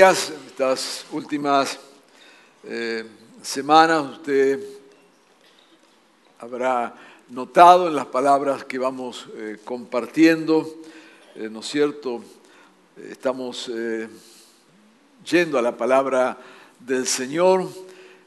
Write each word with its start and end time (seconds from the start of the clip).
Días, 0.00 0.32
estas 0.46 1.04
últimas 1.12 1.78
eh, 2.64 3.04
semanas, 3.42 4.12
usted 4.12 4.58
habrá 6.38 6.94
notado 7.28 7.86
en 7.86 7.94
las 7.94 8.06
palabras 8.06 8.64
que 8.64 8.78
vamos 8.78 9.28
eh, 9.36 9.58
compartiendo, 9.62 10.66
eh, 11.34 11.50
¿no 11.50 11.60
es 11.60 11.66
cierto? 11.66 12.24
Estamos 13.10 13.70
yendo 15.30 15.58
a 15.58 15.62
la 15.62 15.76
palabra 15.76 16.38
del 16.78 17.06
Señor 17.06 17.68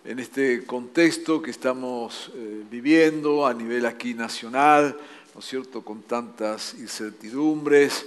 en 0.06 0.20
este 0.20 0.66
contexto 0.66 1.42
que 1.42 1.50
estamos 1.50 2.32
viviendo 2.70 3.48
a 3.48 3.54
nivel 3.56 3.88
aquí 3.88 4.14
nacional, 4.14 4.96
¿no 5.34 5.40
es 5.40 5.46
cierto? 5.48 5.82
Con 5.82 6.04
tantas 6.04 6.76
incertidumbres, 6.76 8.06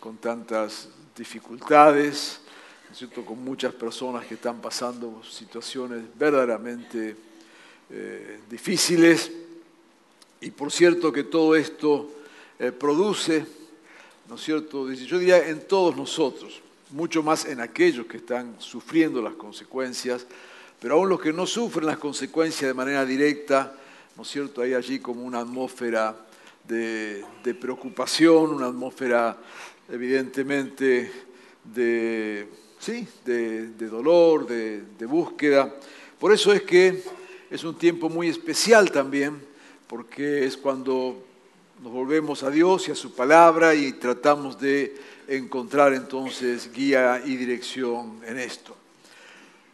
con 0.00 0.16
tantas 0.16 0.88
dificultades, 1.16 2.40
¿no 2.94 2.96
es 2.96 3.10
cierto? 3.10 3.24
Con 3.24 3.42
muchas 3.42 3.74
personas 3.74 4.24
que 4.24 4.34
están 4.34 4.60
pasando 4.60 5.20
situaciones 5.28 6.04
verdaderamente 6.16 7.16
eh, 7.90 8.38
difíciles. 8.48 9.32
Y 10.40 10.52
por 10.52 10.70
cierto 10.70 11.12
que 11.12 11.24
todo 11.24 11.56
esto 11.56 12.08
eh, 12.56 12.70
produce, 12.70 13.44
¿no 14.28 14.36
es 14.36 14.42
cierto? 14.42 14.92
Yo 14.92 15.18
diría 15.18 15.48
en 15.48 15.66
todos 15.66 15.96
nosotros, 15.96 16.60
mucho 16.90 17.20
más 17.24 17.46
en 17.46 17.60
aquellos 17.60 18.06
que 18.06 18.18
están 18.18 18.54
sufriendo 18.60 19.20
las 19.20 19.34
consecuencias, 19.34 20.24
pero 20.78 20.94
aún 20.94 21.08
los 21.08 21.20
que 21.20 21.32
no 21.32 21.48
sufren 21.48 21.86
las 21.86 21.98
consecuencias 21.98 22.68
de 22.68 22.74
manera 22.74 23.04
directa, 23.04 23.74
¿no 24.14 24.22
es 24.22 24.28
cierto? 24.28 24.62
Hay 24.62 24.72
allí 24.72 25.00
como 25.00 25.24
una 25.24 25.40
atmósfera 25.40 26.14
de 26.62 27.56
preocupación, 27.60 28.52
una 28.52 28.66
atmósfera 28.66 29.36
evidentemente 29.88 31.10
de, 31.64 32.46
¿sí? 32.84 33.08
de, 33.24 33.88
dolor, 33.88 34.46
de, 34.46 34.82
de 34.98 35.06
búsqueda. 35.06 35.74
Por 36.18 36.32
eso 36.32 36.52
es 36.52 36.62
que 36.62 37.02
es 37.50 37.64
un 37.64 37.78
tiempo 37.78 38.10
muy 38.10 38.28
especial 38.28 38.90
también, 38.90 39.40
porque 39.86 40.44
es 40.44 40.58
cuando 40.58 41.24
nos 41.82 41.90
volvemos 41.90 42.42
a 42.42 42.50
Dios 42.50 42.86
y 42.88 42.90
a 42.90 42.94
su 42.94 43.14
palabra 43.14 43.74
y 43.74 43.94
tratamos 43.94 44.60
de 44.60 44.94
encontrar 45.28 45.94
entonces 45.94 46.70
guía 46.72 47.22
y 47.24 47.36
dirección 47.36 48.20
en 48.26 48.38
esto. 48.38 48.76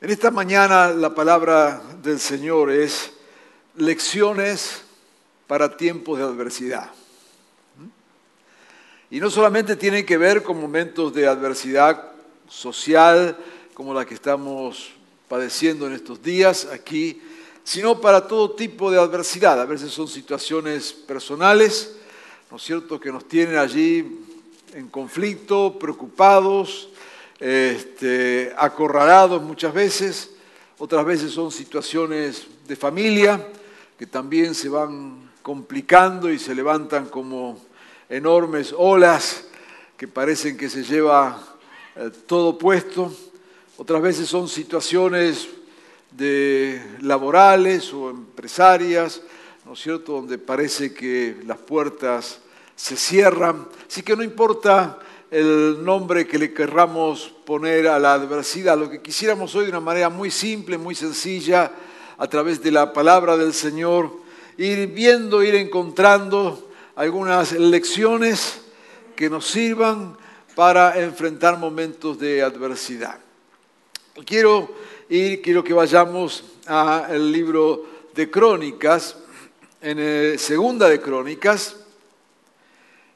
En 0.00 0.10
esta 0.10 0.30
mañana 0.30 0.90
la 0.90 1.12
palabra 1.12 1.82
del 2.02 2.20
Señor 2.20 2.70
es 2.70 3.12
lecciones 3.74 4.82
para 5.48 5.76
tiempos 5.76 6.18
de 6.18 6.24
adversidad. 6.24 6.90
Y 9.10 9.18
no 9.18 9.30
solamente 9.30 9.74
tienen 9.74 10.06
que 10.06 10.16
ver 10.16 10.44
con 10.44 10.60
momentos 10.60 11.12
de 11.12 11.26
adversidad 11.26 12.09
social 12.50 13.36
como 13.72 13.94
la 13.94 14.04
que 14.04 14.14
estamos 14.14 14.90
padeciendo 15.28 15.86
en 15.86 15.94
estos 15.94 16.22
días 16.22 16.66
aquí, 16.70 17.22
sino 17.64 18.00
para 18.00 18.26
todo 18.26 18.50
tipo 18.50 18.90
de 18.90 18.98
adversidad. 18.98 19.60
A 19.60 19.64
veces 19.64 19.92
son 19.92 20.08
situaciones 20.08 20.92
personales, 20.92 21.96
¿no 22.50 22.56
es 22.56 22.62
cierto?, 22.62 23.00
que 23.00 23.12
nos 23.12 23.26
tienen 23.28 23.56
allí 23.56 24.26
en 24.74 24.88
conflicto, 24.88 25.78
preocupados, 25.78 26.88
este, 27.38 28.52
acorralados 28.58 29.40
muchas 29.40 29.72
veces. 29.72 30.30
Otras 30.78 31.04
veces 31.04 31.30
son 31.30 31.52
situaciones 31.52 32.46
de 32.66 32.76
familia 32.76 33.46
que 33.98 34.06
también 34.06 34.54
se 34.54 34.68
van 34.68 35.30
complicando 35.42 36.30
y 36.30 36.38
se 36.38 36.54
levantan 36.54 37.06
como 37.06 37.60
enormes 38.08 38.74
olas 38.76 39.44
que 39.96 40.08
parecen 40.08 40.56
que 40.56 40.68
se 40.68 40.82
lleva 40.82 41.49
eh, 41.96 42.10
todo 42.26 42.56
puesto. 42.56 43.12
Otras 43.76 44.00
veces 44.02 44.28
son 44.28 44.48
situaciones 44.48 45.48
de 46.10 46.80
laborales 47.00 47.92
o 47.92 48.10
empresarias, 48.10 49.22
¿no 49.64 49.72
es 49.72 49.80
cierto?, 49.80 50.12
donde 50.12 50.38
parece 50.38 50.92
que 50.92 51.36
las 51.46 51.58
puertas 51.58 52.40
se 52.76 52.96
cierran. 52.96 53.66
Así 53.88 54.02
que 54.02 54.16
no 54.16 54.22
importa 54.22 54.98
el 55.30 55.84
nombre 55.84 56.26
que 56.26 56.38
le 56.38 56.52
querramos 56.52 57.32
poner 57.44 57.86
a 57.88 57.98
la 57.98 58.14
adversidad, 58.14 58.76
lo 58.76 58.90
que 58.90 59.00
quisiéramos 59.00 59.54
hoy 59.54 59.64
de 59.64 59.70
una 59.70 59.80
manera 59.80 60.08
muy 60.08 60.30
simple, 60.30 60.76
muy 60.76 60.94
sencilla, 60.94 61.70
a 62.18 62.26
través 62.26 62.62
de 62.62 62.70
la 62.70 62.92
palabra 62.92 63.36
del 63.36 63.54
Señor, 63.54 64.12
ir 64.58 64.88
viendo, 64.88 65.42
ir 65.42 65.54
encontrando 65.54 66.68
algunas 66.94 67.52
lecciones 67.52 68.60
que 69.16 69.30
nos 69.30 69.46
sirvan 69.46 70.16
para 70.60 71.00
enfrentar 71.00 71.56
momentos 71.56 72.18
de 72.18 72.42
adversidad. 72.42 73.18
Quiero 74.26 74.70
ir, 75.08 75.40
quiero 75.40 75.64
que 75.64 75.72
vayamos 75.72 76.44
al 76.66 77.32
libro 77.32 77.86
de 78.14 78.30
Crónicas, 78.30 79.16
en 79.80 79.98
el, 79.98 80.38
segunda 80.38 80.86
de 80.90 81.00
Crónicas, 81.00 81.76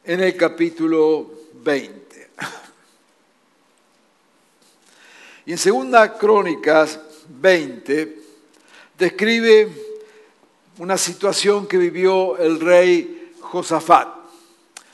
en 0.04 0.20
el 0.20 0.34
capítulo 0.38 1.32
20. 1.52 2.30
Y 5.44 5.52
en 5.52 5.58
segunda 5.58 6.16
Crónicas 6.16 6.98
20 7.28 8.22
describe 8.96 9.68
una 10.78 10.96
situación 10.96 11.66
que 11.66 11.76
vivió 11.76 12.38
el 12.38 12.58
rey 12.58 13.34
Josafat. 13.38 14.08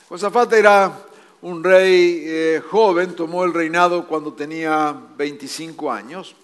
Josafat 0.09 0.53
era 0.55 1.10
un 1.43 1.65
rey 1.65 2.23
eh, 2.27 2.63
joven, 2.71 3.15
tomó 3.15 3.45
el 3.45 3.55
reinado 3.55 4.07
cuando 4.07 4.33
tenía 4.35 4.95
25 5.17 5.91
años, 5.91 6.35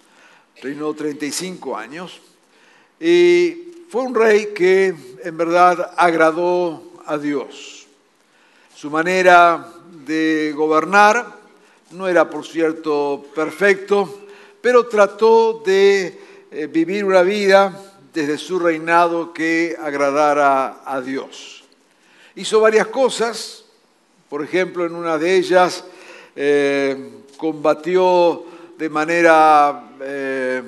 reinó 0.62 0.94
35 0.94 1.76
años, 1.76 2.20
y 2.98 3.84
fue 3.90 4.02
un 4.02 4.14
rey 4.14 4.52
que 4.54 4.94
en 5.22 5.36
verdad 5.36 5.92
agradó 5.96 6.82
a 7.04 7.18
Dios. 7.18 7.86
Su 8.74 8.90
manera 8.90 9.68
de 10.06 10.52
gobernar 10.56 11.36
no 11.90 12.08
era, 12.08 12.28
por 12.28 12.46
cierto, 12.46 13.26
perfecto, 13.34 14.22
pero 14.60 14.86
trató 14.86 15.62
de 15.64 16.18
eh, 16.50 16.66
vivir 16.66 17.04
una 17.04 17.22
vida 17.22 17.94
desde 18.14 18.38
su 18.38 18.58
reinado 18.58 19.34
que 19.34 19.76
agradara 19.78 20.80
a 20.86 21.02
Dios. 21.02 21.64
Hizo 22.34 22.60
varias 22.60 22.86
cosas, 22.86 23.65
por 24.28 24.42
ejemplo, 24.42 24.86
en 24.86 24.94
una 24.94 25.18
de 25.18 25.36
ellas 25.36 25.84
eh, 26.34 27.10
combatió 27.36 28.44
de 28.76 28.88
manera 28.88 29.90
eh, 30.00 30.62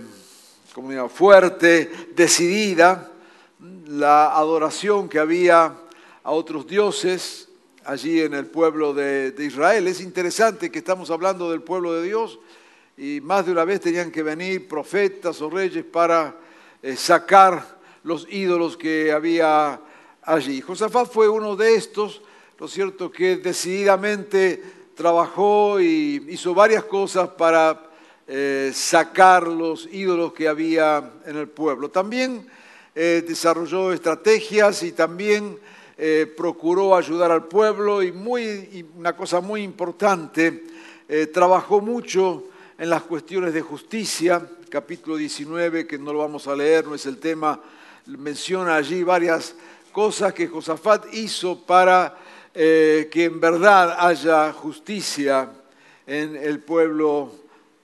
fuerte, 1.12 1.90
decidida, 2.14 3.10
la 3.86 4.36
adoración 4.36 5.08
que 5.08 5.18
había 5.18 5.74
a 6.22 6.30
otros 6.30 6.66
dioses 6.66 7.48
allí 7.84 8.20
en 8.20 8.34
el 8.34 8.46
pueblo 8.46 8.92
de, 8.92 9.32
de 9.32 9.44
Israel. 9.44 9.88
Es 9.88 10.00
interesante 10.00 10.70
que 10.70 10.78
estamos 10.78 11.10
hablando 11.10 11.50
del 11.50 11.62
pueblo 11.62 11.94
de 11.94 12.02
Dios 12.02 12.38
y 12.98 13.20
más 13.20 13.46
de 13.46 13.52
una 13.52 13.64
vez 13.64 13.80
tenían 13.80 14.10
que 14.10 14.22
venir 14.22 14.66
profetas 14.66 15.40
o 15.40 15.48
reyes 15.48 15.84
para 15.84 16.36
eh, 16.82 16.96
sacar 16.96 17.78
los 18.02 18.26
ídolos 18.30 18.76
que 18.76 19.12
había 19.12 19.80
allí. 20.22 20.60
Josafat 20.60 21.10
fue 21.10 21.28
uno 21.28 21.56
de 21.56 21.74
estos, 21.74 22.22
¿no 22.58 22.66
es 22.66 22.72
cierto?, 22.72 23.10
que 23.10 23.36
decididamente 23.36 24.62
trabajó 24.94 25.80
y 25.80 26.26
hizo 26.28 26.54
varias 26.54 26.84
cosas 26.84 27.28
para 27.30 27.88
eh, 28.26 28.72
sacar 28.74 29.46
los 29.46 29.88
ídolos 29.92 30.32
que 30.32 30.48
había 30.48 31.12
en 31.24 31.36
el 31.36 31.48
pueblo. 31.48 31.88
También 31.88 32.46
eh, 32.94 33.24
desarrolló 33.26 33.92
estrategias 33.92 34.82
y 34.82 34.92
también 34.92 35.58
eh, 35.96 36.32
procuró 36.36 36.96
ayudar 36.96 37.30
al 37.30 37.44
pueblo 37.46 38.02
y, 38.02 38.10
muy, 38.10 38.42
y 38.42 38.84
una 38.96 39.14
cosa 39.14 39.40
muy 39.40 39.62
importante, 39.62 40.64
trabajó 41.32 41.80
mucho 41.80 42.44
en 42.76 42.90
las 42.90 43.02
cuestiones 43.02 43.54
de 43.54 43.62
justicia, 43.62 44.46
capítulo 44.68 45.16
19, 45.16 45.86
que 45.86 45.96
no 45.96 46.12
lo 46.12 46.18
vamos 46.18 46.46
a 46.46 46.54
leer, 46.54 46.86
no 46.86 46.94
es 46.94 47.06
el 47.06 47.16
tema 47.16 47.58
menciona 48.04 48.76
allí 48.76 49.02
varias 49.02 49.54
cosas 49.92 50.32
que 50.32 50.48
Josafat 50.48 51.12
hizo 51.14 51.60
para 51.64 52.16
eh, 52.60 53.08
que 53.08 53.26
en 53.26 53.38
verdad 53.38 53.98
haya 54.00 54.52
justicia 54.52 55.48
en 56.04 56.34
el 56.34 56.58
pueblo 56.58 57.32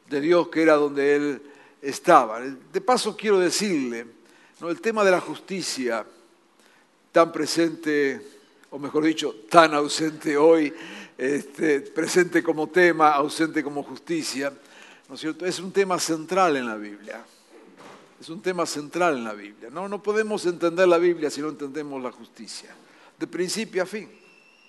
de 0.08 0.20
Dios, 0.20 0.48
que 0.48 0.62
era 0.62 0.74
donde 0.74 1.14
él 1.14 1.42
estaba. 1.80 2.40
De 2.40 2.80
paso 2.80 3.16
quiero 3.16 3.38
decirle, 3.38 4.04
¿no? 4.60 4.70
el 4.70 4.80
tema 4.80 5.04
de 5.04 5.12
la 5.12 5.20
justicia, 5.20 6.04
tan 7.12 7.30
presente, 7.30 8.20
o 8.70 8.80
mejor 8.80 9.04
dicho, 9.04 9.36
tan 9.48 9.74
ausente 9.74 10.36
hoy, 10.36 10.74
este, 11.16 11.80
presente 11.82 12.42
como 12.42 12.68
tema, 12.68 13.12
ausente 13.12 13.62
como 13.62 13.84
justicia, 13.84 14.52
¿no 15.08 15.14
es 15.14 15.20
cierto? 15.20 15.46
Es 15.46 15.60
un 15.60 15.70
tema 15.70 16.00
central 16.00 16.56
en 16.56 16.66
la 16.66 16.76
Biblia. 16.76 17.24
Es 18.20 18.28
un 18.28 18.42
tema 18.42 18.66
central 18.66 19.18
en 19.18 19.22
la 19.22 19.34
Biblia. 19.34 19.70
No, 19.70 19.88
no 19.88 20.02
podemos 20.02 20.44
entender 20.46 20.88
la 20.88 20.98
Biblia 20.98 21.30
si 21.30 21.40
no 21.40 21.50
entendemos 21.50 22.02
la 22.02 22.10
justicia. 22.10 22.74
De 23.16 23.28
principio 23.28 23.80
a 23.80 23.86
fin. 23.86 24.23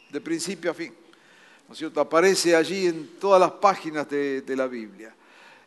De 0.10 0.22
principio 0.22 0.72
a 0.72 0.74
fin. 0.74 0.94
¿No 1.68 1.74
es 1.74 1.80
cierto? 1.80 2.00
Aparece 2.00 2.56
allí 2.56 2.88
en 2.88 3.18
todas 3.20 3.40
las 3.40 3.52
páginas 3.52 4.08
de, 4.10 4.44
la 4.56 4.68
Biblia. 4.68 5.14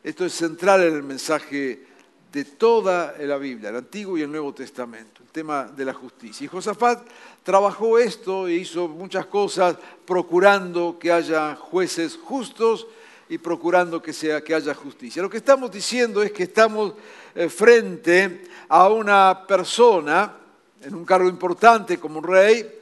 Esto 0.02 0.24
es 0.24 0.32
central 0.32 0.84
en 0.84 0.94
el 0.94 1.02
mensaje 1.02 1.86
de 2.32 2.44
toda 2.44 3.16
la 3.18 3.36
Biblia, 3.36 3.70
el 3.70 3.76
Antiguo 3.76 4.16
y 4.16 4.22
el 4.22 4.30
Nuevo 4.30 4.54
Testamento, 4.54 5.22
el 5.22 5.30
tema 5.30 5.64
de 5.64 5.84
la 5.84 5.94
justicia. 5.94 6.44
Y 6.44 6.48
Josafat 6.48 7.06
trabajó 7.42 7.98
esto 7.98 8.46
e 8.46 8.54
hizo 8.54 8.86
muchas 8.86 9.26
cosas 9.26 9.76
procurando 10.04 10.98
que 10.98 11.10
haya 11.10 11.56
jueces 11.56 12.16
justos 12.16 12.86
y 13.28 13.38
procurando 13.38 14.00
que, 14.00 14.12
sea, 14.12 14.40
que 14.42 14.54
haya 14.54 14.74
justicia. 14.74 15.20
Lo 15.20 15.30
que 15.30 15.38
estamos 15.38 15.70
diciendo 15.70 16.22
es 16.22 16.30
que 16.30 16.44
estamos 16.44 16.94
eh, 17.34 17.48
frente 17.48 18.44
a 18.68 18.88
una 18.88 19.46
persona 19.46 20.36
en 20.80 20.94
un 20.94 21.04
cargo 21.04 21.28
importante 21.28 21.98
como 21.98 22.20
un 22.20 22.24
rey, 22.24 22.77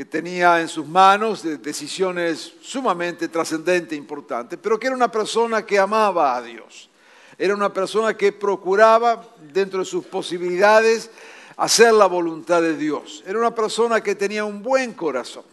que 0.00 0.06
tenía 0.06 0.62
en 0.62 0.66
sus 0.66 0.86
manos 0.86 1.42
decisiones 1.60 2.54
sumamente 2.62 3.28
trascendentes 3.28 3.92
e 3.92 3.96
importantes, 3.96 4.58
pero 4.62 4.80
que 4.80 4.86
era 4.86 4.96
una 4.96 5.12
persona 5.12 5.66
que 5.66 5.78
amaba 5.78 6.34
a 6.34 6.40
Dios. 6.40 6.88
Era 7.36 7.54
una 7.54 7.70
persona 7.70 8.16
que 8.16 8.32
procuraba, 8.32 9.22
dentro 9.52 9.80
de 9.80 9.84
sus 9.84 10.06
posibilidades, 10.06 11.10
hacer 11.54 11.92
la 11.92 12.06
voluntad 12.06 12.62
de 12.62 12.78
Dios. 12.78 13.22
Era 13.26 13.40
una 13.40 13.54
persona 13.54 14.02
que 14.02 14.14
tenía 14.14 14.42
un 14.42 14.62
buen 14.62 14.94
corazón. 14.94 15.44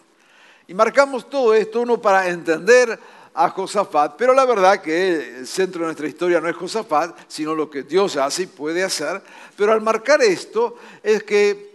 Y 0.66 0.74
marcamos 0.74 1.30
todo 1.30 1.54
esto, 1.54 1.82
uno 1.82 2.02
para 2.02 2.30
entender 2.30 2.98
a 3.34 3.50
Josafat, 3.50 4.16
pero 4.16 4.34
la 4.34 4.46
verdad 4.46 4.82
que 4.82 5.40
el 5.40 5.46
centro 5.46 5.82
de 5.82 5.88
nuestra 5.88 6.08
historia 6.08 6.40
no 6.40 6.48
es 6.48 6.56
Josafat, 6.56 7.20
sino 7.28 7.54
lo 7.54 7.70
que 7.70 7.84
Dios 7.84 8.16
hace 8.16 8.44
y 8.44 8.48
puede 8.48 8.82
hacer. 8.82 9.22
Pero 9.58 9.74
al 9.74 9.82
marcar 9.82 10.22
esto 10.22 10.78
es 11.04 11.22
que 11.24 11.67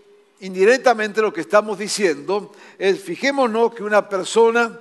indirectamente 0.43 1.23
lo 1.23 1.33
que 1.33 1.41
estamos 1.41 1.79
diciendo 1.79 2.53
es, 2.79 3.00
fijémonos 3.00 3.75
que 3.75 3.85
una 3.85 4.09
persona 4.09 4.81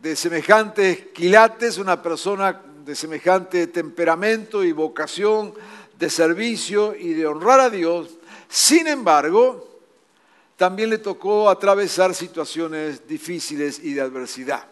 de 0.00 0.16
semejantes 0.16 1.08
quilates, 1.12 1.76
una 1.78 2.00
persona 2.00 2.60
de 2.84 2.94
semejante 2.94 3.66
temperamento 3.66 4.62
y 4.62 4.72
vocación 4.72 5.52
de 5.98 6.08
servicio 6.08 6.94
y 6.94 7.14
de 7.14 7.26
honrar 7.26 7.60
a 7.60 7.70
Dios, 7.70 8.10
sin 8.48 8.86
embargo, 8.86 9.68
también 10.56 10.90
le 10.90 10.98
tocó 10.98 11.50
atravesar 11.50 12.14
situaciones 12.14 13.06
difíciles 13.08 13.80
y 13.82 13.94
de 13.94 14.02
adversidad, 14.02 14.66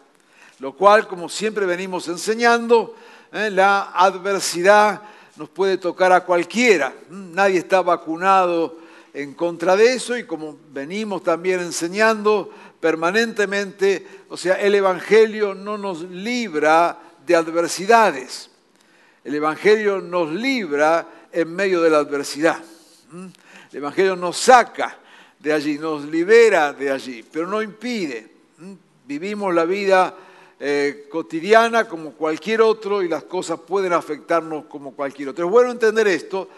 lo 0.60 0.74
cual, 0.74 1.08
como 1.08 1.28
siempre 1.28 1.66
venimos 1.66 2.06
enseñando, 2.06 2.94
eh, 3.32 3.50
la 3.50 3.90
adversidad 3.94 5.02
nos 5.36 5.48
puede 5.48 5.76
tocar 5.76 6.12
a 6.12 6.24
cualquiera. 6.24 6.94
Nadie 7.10 7.58
está 7.58 7.82
vacunado 7.82 8.87
en 9.14 9.34
contra 9.34 9.76
de 9.76 9.94
eso 9.94 10.16
y 10.16 10.24
como 10.24 10.58
venimos 10.72 11.22
también 11.22 11.60
enseñando 11.60 12.50
permanentemente, 12.80 14.06
o 14.28 14.36
sea, 14.36 14.54
el 14.54 14.74
Evangelio 14.74 15.54
no 15.54 15.78
nos 15.78 16.02
libra 16.02 16.98
de 17.26 17.34
adversidades. 17.34 18.50
El 19.24 19.34
Evangelio 19.34 20.00
nos 20.00 20.32
libra 20.32 21.06
en 21.32 21.54
medio 21.54 21.82
de 21.82 21.90
la 21.90 21.98
adversidad. 21.98 22.62
El 23.12 23.76
Evangelio 23.76 24.16
nos 24.16 24.36
saca 24.36 24.98
de 25.38 25.52
allí, 25.52 25.78
nos 25.78 26.04
libera 26.04 26.72
de 26.72 26.90
allí, 26.90 27.24
pero 27.30 27.46
no 27.46 27.62
impide. 27.62 28.28
Vivimos 29.06 29.54
la 29.54 29.64
vida 29.64 30.14
eh, 30.60 31.06
cotidiana 31.10 31.86
como 31.86 32.12
cualquier 32.12 32.62
otro 32.62 33.02
y 33.02 33.08
las 33.08 33.24
cosas 33.24 33.60
pueden 33.60 33.92
afectarnos 33.92 34.64
como 34.64 34.92
cualquier 34.92 35.28
otro. 35.28 35.46
Es 35.46 35.50
bueno 35.50 35.70
entender 35.70 36.08
esto 36.08 36.48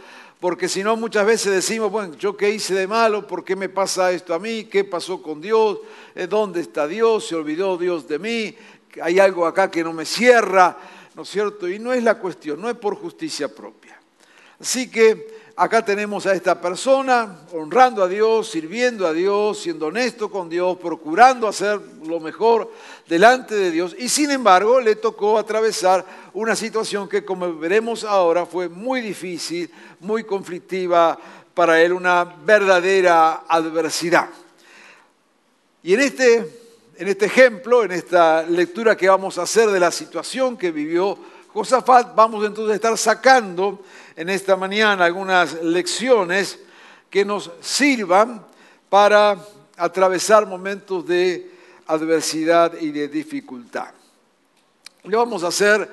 porque 0.40 0.70
si 0.70 0.82
no 0.82 0.96
muchas 0.96 1.26
veces 1.26 1.52
decimos, 1.52 1.90
bueno, 1.90 2.14
yo 2.14 2.34
qué 2.34 2.48
hice 2.48 2.72
de 2.72 2.86
malo, 2.86 3.26
¿por 3.26 3.44
qué 3.44 3.54
me 3.54 3.68
pasa 3.68 4.10
esto 4.10 4.32
a 4.32 4.38
mí? 4.38 4.64
¿Qué 4.64 4.84
pasó 4.84 5.22
con 5.22 5.38
Dios? 5.40 5.80
Eh, 6.14 6.26
¿Dónde 6.26 6.62
está 6.62 6.88
Dios? 6.88 7.28
¿Se 7.28 7.34
olvidó 7.34 7.76
Dios 7.76 8.08
de 8.08 8.18
mí? 8.18 8.56
¿Hay 9.02 9.18
algo 9.18 9.46
acá 9.46 9.70
que 9.70 9.84
no 9.84 9.92
me 9.92 10.06
cierra? 10.06 10.78
¿No 11.14 11.22
es 11.22 11.28
cierto? 11.28 11.68
Y 11.68 11.78
no 11.78 11.92
es 11.92 12.02
la 12.02 12.18
cuestión, 12.18 12.58
no 12.58 12.70
es 12.70 12.76
por 12.76 12.96
justicia 12.96 13.54
propia. 13.54 14.00
Así 14.58 14.90
que 14.90 15.39
acá 15.60 15.84
tenemos 15.84 16.24
a 16.24 16.32
esta 16.32 16.58
persona 16.58 17.40
honrando 17.52 18.02
a 18.02 18.08
Dios, 18.08 18.50
sirviendo 18.50 19.06
a 19.06 19.12
Dios, 19.12 19.58
siendo 19.58 19.88
honesto 19.88 20.30
con 20.30 20.48
Dios, 20.48 20.78
procurando 20.78 21.46
hacer 21.46 21.78
lo 22.06 22.18
mejor 22.18 22.72
delante 23.06 23.54
de 23.54 23.70
Dios. 23.70 23.94
Y 23.98 24.08
sin 24.08 24.30
embargo 24.30 24.80
le 24.80 24.96
tocó 24.96 25.38
atravesar 25.38 26.06
una 26.32 26.56
situación 26.56 27.10
que 27.10 27.26
como 27.26 27.58
veremos 27.58 28.04
ahora 28.04 28.46
fue 28.46 28.70
muy 28.70 29.02
difícil, 29.02 29.70
muy 30.00 30.24
conflictiva 30.24 31.18
para 31.52 31.82
él, 31.82 31.92
una 31.92 32.24
verdadera 32.24 33.42
adversidad. 33.46 34.30
Y 35.82 35.92
en 35.92 36.00
este, 36.00 36.36
en 36.96 37.06
este 37.06 37.26
ejemplo, 37.26 37.84
en 37.84 37.92
esta 37.92 38.44
lectura 38.44 38.96
que 38.96 39.10
vamos 39.10 39.36
a 39.36 39.42
hacer 39.42 39.68
de 39.68 39.80
la 39.80 39.90
situación 39.90 40.56
que 40.56 40.70
vivió 40.70 41.18
Josafat, 41.52 42.14
vamos 42.14 42.46
entonces 42.46 42.72
a 42.72 42.76
estar 42.76 42.96
sacando 42.96 43.82
en 44.20 44.28
esta 44.28 44.54
mañana 44.54 45.06
algunas 45.06 45.62
lecciones 45.62 46.58
que 47.08 47.24
nos 47.24 47.50
sirvan 47.62 48.44
para 48.90 49.38
atravesar 49.78 50.46
momentos 50.46 51.06
de 51.06 51.50
adversidad 51.86 52.78
y 52.78 52.90
de 52.90 53.08
dificultad. 53.08 53.94
Lo 55.04 55.16
vamos 55.16 55.42
a 55.42 55.48
hacer 55.48 55.88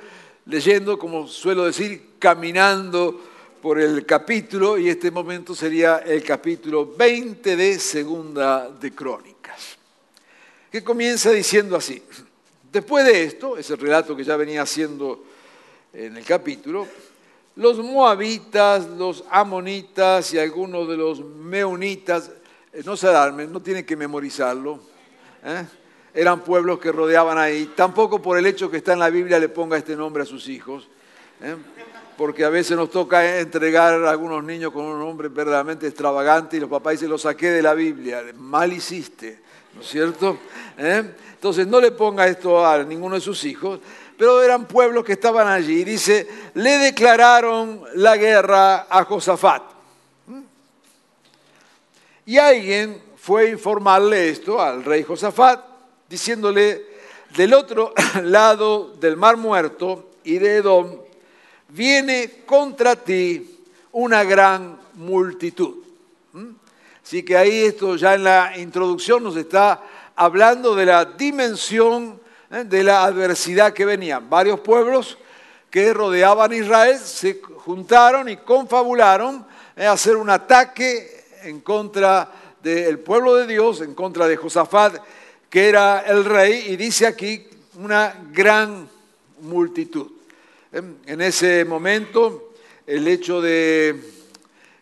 leyendo, 0.45 0.99
como 0.99 1.25
suelo 1.25 1.63
decir, 1.63 2.15
caminando 2.19 3.17
por 3.61 3.79
el 3.79 4.05
capítulo, 4.05 4.77
y 4.77 4.89
este 4.89 5.09
momento 5.09 5.55
sería 5.55 5.99
el 5.99 6.21
capítulo 6.21 6.85
20 6.97 7.55
de 7.55 7.79
Segunda 7.79 8.69
de 8.69 8.93
Crónicas, 8.93 9.77
que 10.69 10.83
comienza 10.83 11.31
diciendo 11.31 11.77
así. 11.77 12.03
Después 12.73 13.05
de 13.05 13.23
esto, 13.23 13.57
es 13.57 13.69
el 13.69 13.77
relato 13.77 14.17
que 14.17 14.25
ya 14.25 14.35
venía 14.35 14.63
haciendo 14.63 15.23
en 15.93 16.17
el 16.17 16.25
capítulo, 16.25 16.85
los 17.57 17.79
moabitas, 17.79 18.87
los 18.87 19.23
amonitas 19.31 20.33
y 20.33 20.39
algunos 20.39 20.87
de 20.87 20.95
los 20.95 21.25
meunitas, 21.25 22.31
eh, 22.71 22.83
no 22.85 22.95
se 22.95 23.07
alarmen, 23.07 23.51
no 23.51 23.59
tienen 23.61 23.83
que 23.83 23.95
memorizarlo, 23.95 24.79
¿eh? 25.43 25.65
eran 26.13 26.41
pueblos 26.41 26.79
que 26.79 26.91
rodeaban 26.91 27.37
ahí. 27.37 27.71
Tampoco 27.75 28.21
por 28.21 28.37
el 28.37 28.45
hecho 28.45 28.69
que 28.69 28.77
está 28.77 28.93
en 28.93 28.99
la 28.99 29.09
Biblia 29.09 29.39
le 29.39 29.49
ponga 29.49 29.75
este 29.75 29.95
nombre 29.95 30.23
a 30.23 30.25
sus 30.25 30.47
hijos, 30.47 30.87
¿eh? 31.41 31.55
porque 32.15 32.45
a 32.45 32.49
veces 32.49 32.77
nos 32.77 32.91
toca 32.91 33.39
entregar 33.39 34.03
a 34.03 34.11
algunos 34.11 34.43
niños 34.43 34.71
con 34.71 34.85
un 34.85 34.99
nombre 34.99 35.27
verdaderamente 35.27 35.87
extravagante 35.87 36.57
y 36.57 36.59
los 36.59 36.69
papás 36.69 36.93
dicen, 36.93 37.09
lo 37.09 37.17
saqué 37.17 37.49
de 37.49 37.63
la 37.63 37.73
Biblia, 37.73 38.23
mal 38.35 38.71
hiciste, 38.71 39.39
¿no 39.73 39.81
es 39.81 39.87
cierto? 39.87 40.37
Entonces 41.37 41.65
no 41.65 41.79
le 41.79 41.91
ponga 41.91 42.27
esto 42.27 42.65
a 42.65 42.83
ninguno 42.83 43.15
de 43.15 43.21
sus 43.21 43.45
hijos 43.45 43.79
pero 44.17 44.41
eran 44.41 44.65
pueblos 44.65 45.05
que 45.05 45.13
estaban 45.13 45.47
allí. 45.47 45.83
Dice, 45.83 46.27
le 46.55 46.77
declararon 46.79 47.83
la 47.95 48.17
guerra 48.17 48.87
a 48.89 49.03
Josafat. 49.03 49.61
Y 52.25 52.37
alguien 52.37 53.01
fue 53.15 53.43
a 53.43 53.51
informarle 53.51 54.29
esto 54.29 54.61
al 54.61 54.83
rey 54.83 55.03
Josafat, 55.03 55.63
diciéndole, 56.09 56.85
del 57.35 57.53
otro 57.53 57.93
lado 58.23 58.95
del 58.99 59.15
mar 59.15 59.37
muerto 59.37 60.11
y 60.23 60.37
de 60.39 60.57
Edom, 60.57 60.97
viene 61.69 62.43
contra 62.45 62.95
ti 62.95 63.59
una 63.91 64.23
gran 64.23 64.77
multitud. 64.95 65.75
¿Mm? 66.33 66.49
Así 67.03 67.23
que 67.23 67.37
ahí 67.37 67.65
esto 67.65 67.95
ya 67.95 68.15
en 68.15 68.23
la 68.23 68.57
introducción 68.57 69.23
nos 69.23 69.37
está 69.37 69.81
hablando 70.17 70.75
de 70.75 70.85
la 70.85 71.05
dimensión 71.05 72.19
¿eh? 72.51 72.63
de 72.65 72.83
la 72.83 73.03
adversidad 73.03 73.71
que 73.71 73.85
venían. 73.85 74.29
Varios 74.29 74.59
pueblos 74.59 75.17
que 75.69 75.93
rodeaban 75.93 76.51
a 76.51 76.55
Israel 76.55 76.97
se 76.97 77.39
juntaron 77.41 78.27
y 78.27 78.37
confabularon 78.37 79.45
a 79.75 79.83
¿eh? 79.83 79.87
hacer 79.87 80.17
un 80.17 80.29
ataque 80.29 81.25
en 81.43 81.61
contra 81.61 82.29
del 82.61 82.99
pueblo 82.99 83.35
de 83.35 83.47
Dios, 83.47 83.81
en 83.81 83.93
contra 83.93 84.27
de 84.27 84.35
Josafat, 84.35 84.97
que 85.49 85.69
era 85.69 86.01
el 86.01 86.25
rey, 86.25 86.65
y 86.67 86.75
dice 86.75 87.05
aquí 87.05 87.47
una 87.75 88.15
gran 88.31 88.89
multitud. 89.41 90.11
¿Eh? 90.71 90.81
En 91.05 91.21
ese 91.21 91.63
momento, 91.63 92.53
el 92.87 93.07
hecho 93.07 93.39
de 93.39 94.13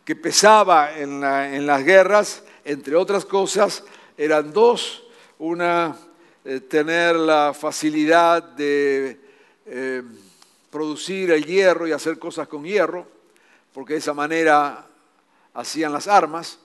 que 0.06 0.16
pesaba 0.16 0.98
en, 0.98 1.24
en 1.24 1.68
las 1.68 1.84
guerras, 1.84 2.44
entre 2.64 2.96
otras 2.96 3.26
cosas, 3.26 3.84
eran 4.18 4.54
dos. 4.54 5.05
Una, 5.38 5.98
eh, 6.46 6.62
tener 6.62 7.16
la 7.16 7.54
facilidad 7.54 8.42
de 8.42 9.20
eh, 9.66 10.04
producir 10.70 11.32
el 11.32 11.46
hierro 11.46 11.88
y 11.88 11.92
hacer 11.92 12.20
cosas 12.20 12.48
con 12.48 12.64
hierro, 12.64 13.08
porque 13.74 13.94
de 13.94 14.00
esa 14.00 14.14
manera 14.14 14.86
hacían 15.54 15.92
las 15.92 16.08
armas. 16.08 16.60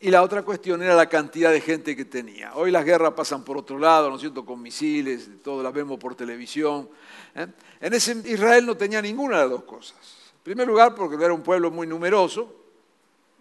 Y 0.00 0.10
la 0.10 0.22
otra 0.22 0.42
cuestión 0.42 0.82
era 0.82 0.94
la 0.94 1.08
cantidad 1.08 1.50
de 1.50 1.60
gente 1.60 1.96
que 1.96 2.04
tenía. 2.04 2.54
Hoy 2.54 2.70
las 2.70 2.84
guerras 2.84 3.14
pasan 3.14 3.44
por 3.44 3.58
otro 3.58 3.78
lado, 3.78 4.08
¿no 4.08 4.14
es 4.16 4.20
cierto?, 4.20 4.44
con 4.44 4.62
misiles, 4.62 5.28
todo 5.42 5.62
las 5.62 5.72
vemos 5.72 5.98
por 5.98 6.14
televisión. 6.14 6.88
¿eh? 7.34 7.48
En 7.80 7.94
ese 7.94 8.12
Israel 8.24 8.64
no 8.64 8.76
tenía 8.76 9.02
ninguna 9.02 9.36
de 9.36 9.42
las 9.42 9.50
dos 9.50 9.64
cosas. 9.64 9.96
En 10.36 10.42
primer 10.44 10.66
lugar, 10.66 10.94
porque 10.94 11.22
era 11.22 11.34
un 11.34 11.42
pueblo 11.42 11.70
muy 11.70 11.86
numeroso, 11.86 12.54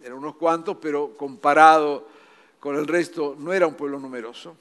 eran 0.04 0.18
unos 0.18 0.36
cuantos, 0.36 0.78
pero 0.82 1.16
comparado 1.16 2.17
con 2.60 2.76
el 2.76 2.88
resto 2.88 3.36
no 3.38 3.54
era 3.54 3.68
un 3.68 3.76
pueblo 3.76 4.00
numeroso. 4.00 4.56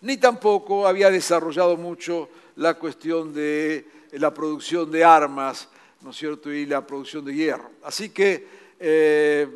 Ni 0.00 0.16
tampoco 0.16 0.86
había 0.86 1.10
desarrollado 1.10 1.76
mucho 1.76 2.28
la 2.56 2.74
cuestión 2.74 3.32
de 3.32 3.86
la 4.12 4.32
producción 4.32 4.90
de 4.90 5.04
armas, 5.04 5.68
¿no 6.02 6.10
es 6.10 6.16
cierto?, 6.16 6.52
y 6.52 6.66
la 6.66 6.86
producción 6.86 7.24
de 7.24 7.34
hierro. 7.34 7.70
Así 7.82 8.10
que 8.10 8.46
eh, 8.78 9.48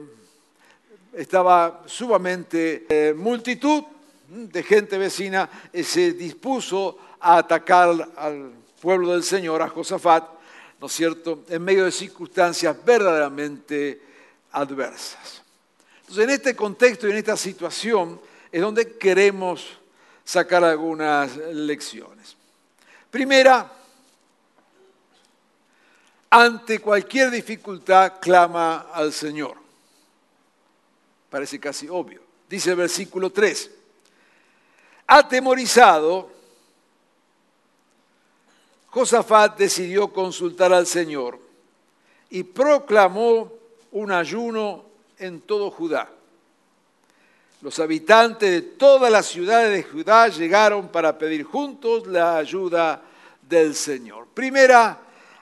estaba 1.12 1.82
sumamente 1.86 2.86
eh, 2.88 3.14
multitud 3.14 3.84
de 4.28 4.62
gente 4.62 4.96
vecina 4.98 5.48
eh, 5.72 5.84
se 5.84 6.12
dispuso 6.14 6.98
a 7.20 7.38
atacar 7.38 8.08
al 8.16 8.52
pueblo 8.80 9.12
del 9.12 9.22
Señor, 9.22 9.62
a 9.62 9.68
Josafat, 9.68 10.24
¿no 10.80 10.86
es 10.86 10.92
cierto?, 10.92 11.44
en 11.48 11.62
medio 11.62 11.84
de 11.84 11.92
circunstancias 11.92 12.76
verdaderamente 12.84 14.00
adversas. 14.50 15.41
Entonces, 16.12 16.28
en 16.28 16.34
este 16.40 16.54
contexto 16.54 17.08
y 17.08 17.12
en 17.12 17.16
esta 17.16 17.38
situación 17.38 18.20
es 18.50 18.60
donde 18.60 18.98
queremos 18.98 19.78
sacar 20.22 20.62
algunas 20.62 21.34
lecciones. 21.38 22.36
Primera, 23.10 23.72
ante 26.28 26.80
cualquier 26.80 27.30
dificultad 27.30 28.20
clama 28.20 28.88
al 28.92 29.10
Señor. 29.14 29.56
Parece 31.30 31.58
casi 31.58 31.88
obvio. 31.88 32.20
Dice 32.46 32.72
el 32.72 32.76
versículo 32.76 33.30
3. 33.30 33.70
Atemorizado, 35.06 36.30
Josafat 38.88 39.56
decidió 39.56 40.12
consultar 40.12 40.74
al 40.74 40.86
Señor 40.86 41.38
y 42.28 42.42
proclamó 42.42 43.50
un 43.92 44.12
ayuno 44.12 44.91
en 45.22 45.40
todo 45.40 45.70
Judá. 45.70 46.10
Los 47.60 47.78
habitantes 47.78 48.50
de 48.50 48.62
todas 48.62 49.10
las 49.10 49.26
ciudades 49.26 49.70
de 49.70 49.82
Judá 49.88 50.26
llegaron 50.28 50.88
para 50.88 51.16
pedir 51.16 51.44
juntos 51.44 52.06
la 52.08 52.36
ayuda 52.36 53.00
del 53.48 53.74
Señor. 53.74 54.26
Primera 54.34 54.98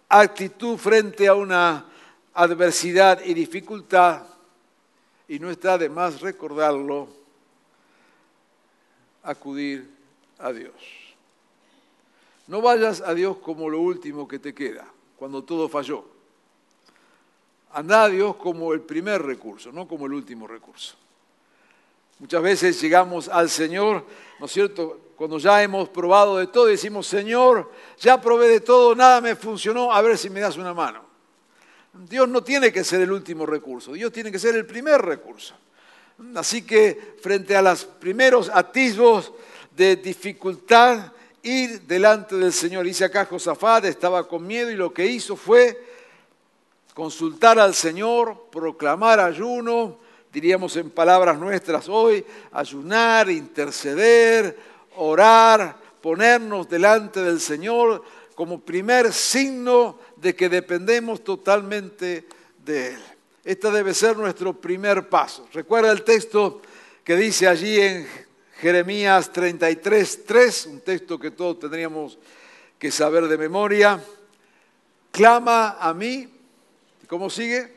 actitud 0.08 0.76
frente 0.76 1.26
a 1.26 1.34
una 1.34 1.86
adversidad 2.34 3.24
y 3.24 3.32
dificultad, 3.32 4.22
y 5.28 5.38
no 5.38 5.50
está 5.50 5.78
de 5.78 5.88
más 5.88 6.20
recordarlo, 6.20 7.08
acudir 9.22 9.88
a 10.38 10.52
Dios. 10.52 10.74
No 12.48 12.60
vayas 12.60 13.00
a 13.00 13.14
Dios 13.14 13.38
como 13.38 13.70
lo 13.70 13.80
último 13.80 14.28
que 14.28 14.38
te 14.38 14.52
queda, 14.54 14.86
cuando 15.16 15.42
todo 15.42 15.68
falló. 15.68 16.19
Anda 17.72 18.04
a 18.04 18.08
Dios 18.08 18.36
como 18.36 18.72
el 18.72 18.80
primer 18.80 19.22
recurso, 19.22 19.70
no 19.70 19.86
como 19.86 20.06
el 20.06 20.14
último 20.14 20.46
recurso. 20.46 20.94
Muchas 22.18 22.42
veces 22.42 22.80
llegamos 22.80 23.28
al 23.28 23.48
Señor, 23.48 24.04
¿no 24.38 24.46
es 24.46 24.52
cierto? 24.52 25.00
Cuando 25.16 25.38
ya 25.38 25.62
hemos 25.62 25.88
probado 25.88 26.38
de 26.38 26.48
todo 26.48 26.66
decimos, 26.66 27.06
Señor, 27.06 27.70
ya 27.98 28.20
probé 28.20 28.48
de 28.48 28.60
todo, 28.60 28.94
nada 28.94 29.20
me 29.20 29.36
funcionó, 29.36 29.92
a 29.92 30.02
ver 30.02 30.18
si 30.18 30.28
me 30.30 30.40
das 30.40 30.56
una 30.56 30.74
mano. 30.74 31.04
Dios 31.92 32.28
no 32.28 32.42
tiene 32.42 32.72
que 32.72 32.84
ser 32.84 33.00
el 33.00 33.12
último 33.12 33.46
recurso, 33.46 33.92
Dios 33.92 34.12
tiene 34.12 34.30
que 34.30 34.38
ser 34.38 34.54
el 34.54 34.66
primer 34.66 35.00
recurso. 35.00 35.54
Así 36.34 36.62
que 36.62 37.16
frente 37.22 37.56
a 37.56 37.62
los 37.62 37.84
primeros 37.84 38.50
atisbos 38.52 39.32
de 39.74 39.96
dificultad, 39.96 41.12
ir 41.42 41.82
delante 41.82 42.36
del 42.36 42.52
Señor. 42.52 42.84
Dice 42.84 43.04
acá 43.04 43.24
Josafat, 43.24 43.84
estaba 43.86 44.26
con 44.28 44.46
miedo 44.46 44.70
y 44.70 44.76
lo 44.76 44.92
que 44.92 45.06
hizo 45.06 45.36
fue 45.36 45.89
consultar 46.94 47.58
al 47.58 47.74
Señor, 47.74 48.46
proclamar 48.50 49.20
ayuno, 49.20 49.98
diríamos 50.32 50.76
en 50.76 50.90
palabras 50.90 51.38
nuestras 51.38 51.88
hoy, 51.88 52.24
ayunar, 52.52 53.30
interceder, 53.30 54.58
orar, 54.96 55.76
ponernos 56.00 56.68
delante 56.68 57.20
del 57.20 57.40
Señor 57.40 58.02
como 58.34 58.60
primer 58.60 59.12
signo 59.12 59.98
de 60.16 60.34
que 60.34 60.48
dependemos 60.48 61.22
totalmente 61.22 62.26
de 62.64 62.94
Él. 62.94 63.00
Este 63.44 63.70
debe 63.70 63.94
ser 63.94 64.16
nuestro 64.16 64.52
primer 64.52 65.08
paso. 65.08 65.48
Recuerda 65.52 65.90
el 65.92 66.04
texto 66.04 66.60
que 67.04 67.16
dice 67.16 67.48
allí 67.48 67.80
en 67.80 68.06
Jeremías 68.60 69.32
33, 69.32 70.24
3, 70.26 70.66
un 70.66 70.80
texto 70.80 71.18
que 71.18 71.30
todos 71.30 71.58
tendríamos 71.58 72.18
que 72.78 72.90
saber 72.90 73.26
de 73.28 73.38
memoria. 73.38 74.02
Clama 75.10 75.78
a 75.80 75.94
mí, 75.94 76.28
¿cómo 77.10 77.28
sigue? 77.28 77.74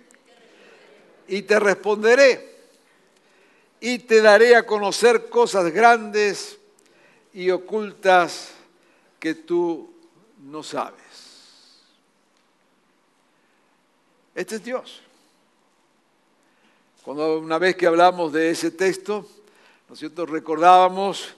Y 1.27 1.41
te 1.41 1.59
responderé 1.59 2.53
y 3.81 3.97
te 3.99 4.21
daré 4.21 4.55
a 4.55 4.65
conocer 4.65 5.27
cosas 5.27 5.71
grandes 5.73 6.59
y 7.33 7.49
ocultas 7.49 8.51
que 9.19 9.33
tú 9.33 9.91
no 10.43 10.61
sabes. 10.61 11.01
Este 14.35 14.55
es 14.55 14.63
Dios. 14.63 15.01
Cuando 17.03 17.39
una 17.39 17.57
vez 17.57 17.75
que 17.75 17.87
hablamos 17.87 18.31
de 18.31 18.51
ese 18.51 18.69
texto, 18.69 19.27
¿no? 19.89 20.25
Recordábamos, 20.25 21.33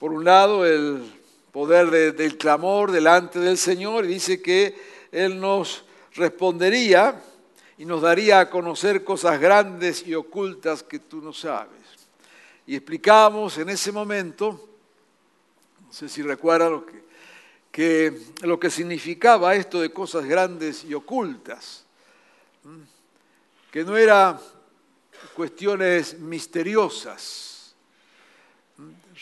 por 0.00 0.12
un 0.12 0.24
lado, 0.24 0.66
el 0.66 1.12
poder 1.52 1.90
de- 1.90 2.12
del 2.12 2.36
clamor 2.36 2.90
delante 2.90 3.38
del 3.38 3.56
Señor 3.56 4.04
y 4.04 4.08
dice 4.08 4.42
que 4.42 4.76
Él 5.12 5.40
nos 5.40 5.84
respondería 6.14 7.22
y 7.78 7.84
nos 7.84 8.02
daría 8.02 8.40
a 8.40 8.50
conocer 8.50 9.04
cosas 9.04 9.40
grandes 9.40 10.06
y 10.06 10.14
ocultas 10.14 10.82
que 10.82 10.98
tú 10.98 11.20
no 11.20 11.32
sabes. 11.32 11.80
Y 12.66 12.74
explicábamos 12.74 13.58
en 13.58 13.68
ese 13.68 13.92
momento, 13.92 14.68
no 15.86 15.92
sé 15.92 16.08
si 16.08 16.22
recuerdan 16.22 16.72
lo 16.72 16.86
que, 16.86 17.04
que 17.70 18.18
lo 18.42 18.58
que 18.58 18.70
significaba 18.70 19.54
esto 19.54 19.80
de 19.80 19.92
cosas 19.92 20.24
grandes 20.24 20.84
y 20.84 20.94
ocultas, 20.94 21.84
que 23.70 23.84
no 23.84 23.96
era 23.96 24.40
cuestiones 25.34 26.18
misteriosas. 26.18 27.74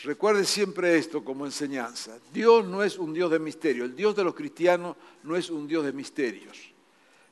Recuerde 0.03 0.45
siempre 0.45 0.97
esto 0.97 1.23
como 1.23 1.45
enseñanza. 1.45 2.17
Dios 2.33 2.65
no 2.65 2.83
es 2.83 2.97
un 2.97 3.13
Dios 3.13 3.31
de 3.31 3.39
misterio. 3.39 3.85
El 3.85 3.95
Dios 3.95 4.15
de 4.15 4.23
los 4.23 4.35
cristianos 4.35 4.95
no 5.23 5.35
es 5.35 5.49
un 5.49 5.67
Dios 5.67 5.85
de 5.85 5.93
misterios. 5.93 6.74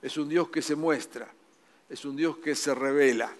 Es 0.03 0.17
un 0.17 0.27
Dios 0.27 0.49
que 0.49 0.61
se 0.61 0.75
muestra. 0.75 1.31
Es 1.89 2.03
un 2.03 2.17
Dios 2.17 2.37
que 2.37 2.55
se 2.55 2.75
revela. 2.75 3.33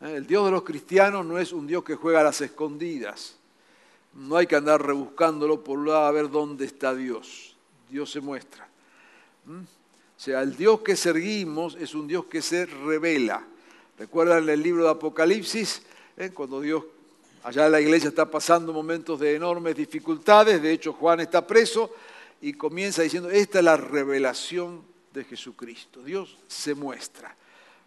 ¿Eh? 0.00 0.14
El 0.16 0.26
Dios 0.26 0.46
de 0.46 0.50
los 0.50 0.62
cristianos 0.62 1.24
no 1.26 1.38
es 1.38 1.52
un 1.52 1.66
Dios 1.66 1.84
que 1.84 1.94
juega 1.94 2.20
a 2.20 2.24
las 2.24 2.40
escondidas. 2.40 3.36
No 4.14 4.36
hay 4.36 4.46
que 4.46 4.56
andar 4.56 4.84
rebuscándolo 4.84 5.62
por 5.62 5.86
lado 5.86 6.06
a 6.06 6.10
ver 6.10 6.30
dónde 6.30 6.64
está 6.64 6.94
Dios. 6.94 7.54
Dios 7.90 8.10
se 8.10 8.20
muestra. 8.20 8.66
¿Mm? 9.44 9.60
O 9.60 10.24
sea, 10.24 10.40
el 10.40 10.56
Dios 10.56 10.80
que 10.80 10.96
seguimos 10.96 11.76
es 11.76 11.94
un 11.94 12.06
Dios 12.06 12.24
que 12.24 12.40
se 12.40 12.64
revela. 12.64 13.44
Recuerdan 13.98 14.48
el 14.48 14.62
libro 14.62 14.84
de 14.84 14.90
Apocalipsis, 14.90 15.82
¿Eh? 16.16 16.30
cuando 16.32 16.60
Dios, 16.60 16.84
allá 17.42 17.68
la 17.68 17.80
iglesia 17.80 18.08
está 18.08 18.30
pasando 18.30 18.72
momentos 18.72 19.20
de 19.20 19.34
enormes 19.34 19.76
dificultades, 19.76 20.62
de 20.62 20.72
hecho 20.72 20.92
Juan 20.94 21.20
está 21.20 21.46
preso 21.46 21.92
y 22.40 22.54
comienza 22.54 23.02
diciendo, 23.02 23.30
esta 23.30 23.58
es 23.58 23.64
la 23.64 23.76
revelación 23.76 24.91
de 25.12 25.24
Jesucristo. 25.24 26.02
Dios 26.02 26.36
se 26.48 26.74
muestra. 26.74 27.34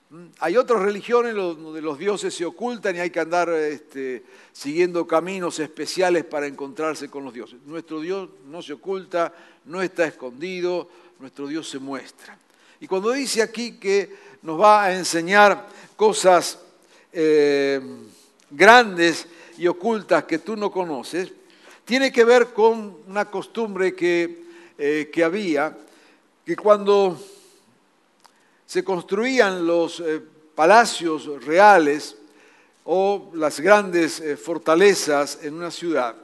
¿Mm? 0.10 0.26
Hay 0.40 0.58
otras 0.58 0.82
religiones 0.82 1.34
donde 1.36 1.82
los 1.82 1.98
dioses 1.98 2.34
se 2.34 2.46
ocultan 2.46 2.96
y 2.96 3.00
hay 3.00 3.10
que 3.10 3.20
andar 3.20 3.50
este, 3.50 4.24
siguiendo 4.54 5.08
caminos 5.08 5.60
especiales 5.60 6.24
para 6.26 6.48
encontrarse 6.48 7.10
con 7.10 7.24
los 7.24 7.34
dioses. 7.34 7.60
Nuestro 7.66 8.00
Dios 8.00 8.30
no 8.48 8.62
se 8.62 8.74
oculta, 8.74 9.34
no 9.66 9.82
está 9.82 10.06
escondido, 10.06 10.90
nuestro 11.20 11.48
Dios 11.48 11.70
se 11.70 11.80
muestra. 11.80 12.38
Y 12.80 12.88
cuando 12.88 13.12
dice 13.12 13.42
aquí 13.42 13.74
que 13.74 14.16
nos 14.42 14.60
va 14.60 14.86
a 14.86 14.96
enseñar 14.96 15.68
cosas 15.96 16.60
eh, 17.12 17.80
grandes 18.50 19.28
y 19.58 19.68
ocultas 19.68 20.26
que 20.26 20.40
tú 20.40 20.56
no 20.56 20.72
conoces, 20.72 21.32
tiene 21.86 22.12
que 22.12 22.24
ver 22.24 22.48
con 22.48 22.98
una 23.08 23.26
costumbre 23.26 23.96
que, 23.96 24.44
eh, 24.78 25.10
que 25.14 25.24
había, 25.24 25.78
que 26.46 26.56
cuando 26.56 27.18
se 28.66 28.84
construían 28.84 29.66
los 29.66 30.00
eh, 30.00 30.22
palacios 30.54 31.44
reales 31.44 32.16
o 32.84 33.32
las 33.34 33.60
grandes 33.60 34.20
eh, 34.20 34.38
fortalezas 34.38 35.40
en 35.42 35.56
una 35.56 35.72
ciudad, 35.72 36.16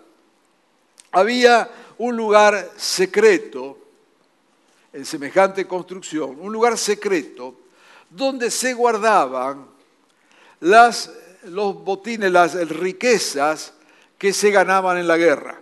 había 1.12 1.70
un 1.98 2.16
lugar 2.16 2.72
secreto 2.78 3.78
en 4.94 5.06
semejante 5.06 5.66
construcción, 5.68 6.38
un 6.40 6.54
lugar 6.54 6.78
secreto 6.78 7.56
donde 8.10 8.52
se 8.52 8.74
guardaban 8.74 9.66
los 10.60 11.84
botines, 11.84 12.32
las 12.32 12.70
riquezas 12.70 13.74
que 14.18 14.34
se 14.34 14.52
ganaban 14.52 14.98
en 14.98 15.08
la 15.08 15.18
guerra. 15.18 15.60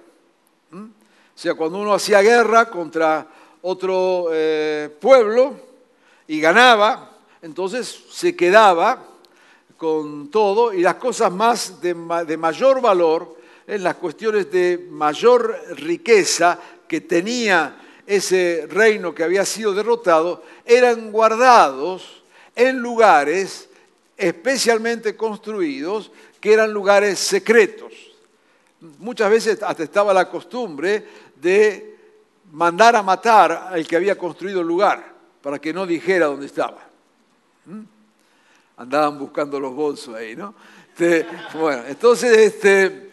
¿Mm? 0.72 0.84
O 0.84 1.42
sea, 1.42 1.54
cuando 1.54 1.80
uno 1.80 1.94
hacía 1.94 2.22
guerra 2.22 2.70
contra 2.70 3.25
otro 3.62 4.30
eh, 4.32 4.89
pueblo 5.00 5.56
y 6.28 6.39
ganaba, 6.39 7.18
entonces 7.42 8.06
se 8.12 8.36
quedaba 8.36 9.06
con 9.78 10.30
todo 10.30 10.74
y 10.74 10.82
las 10.82 10.96
cosas 10.96 11.32
más 11.32 11.82
de, 11.82 11.94
mayor 11.94 12.82
valor, 12.82 13.38
en 13.66 13.84
las 13.84 13.96
cuestiones 13.96 14.51
de 14.51 14.88
mayor 14.89 15.58
riqueza 15.72 16.60
que 16.88 17.01
tenía 17.01 17.78
ese 18.06 18.66
reino 18.68 19.13
que 19.13 19.24
había 19.24 19.46
sido 19.46 19.74
derrotado, 19.74 20.44
eran 20.66 21.12
guardados 21.12 22.24
en 22.56 22.80
lugares 22.80 23.70
especialmente 24.18 25.16
construidos, 25.16 26.12
que 26.42 26.51
eran 26.51 26.74
lugares 26.74 27.20
secretos. 27.20 27.94
Muchas 28.98 29.30
veces 29.30 29.63
hasta 29.63 29.84
estaba 29.84 30.13
la 30.13 30.30
costumbre 30.30 31.06
de 31.36 31.99
mandar 32.51 32.96
a 32.96 33.03
matar 33.03 33.70
al 33.72 33.88
que 33.88 33.96
había 33.96 34.18
construido 34.18 34.62
el 34.62 34.68
lugar, 34.68 35.13
para 35.41 35.60
que 35.60 35.74
no 35.74 35.86
dijera 35.86 36.27
dónde 36.27 36.46
estaba. 36.46 36.79
¿Mm? 37.65 37.82
Andaban 38.77 39.20
buscando 39.20 39.60
los 39.60 39.74
bolsos 39.74 40.15
ahí, 40.15 40.36
¿no? 40.36 40.56
Este, 40.89 41.25
bueno, 41.53 41.84
entonces 41.88 42.38
este, 42.38 43.12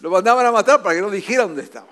lo 0.00 0.10
mandaban 0.10 0.46
a 0.46 0.52
matar 0.52 0.82
para 0.82 0.94
que 0.94 1.00
no 1.00 1.10
dijera 1.10 1.44
dónde 1.44 1.62
estaba. 1.62 1.86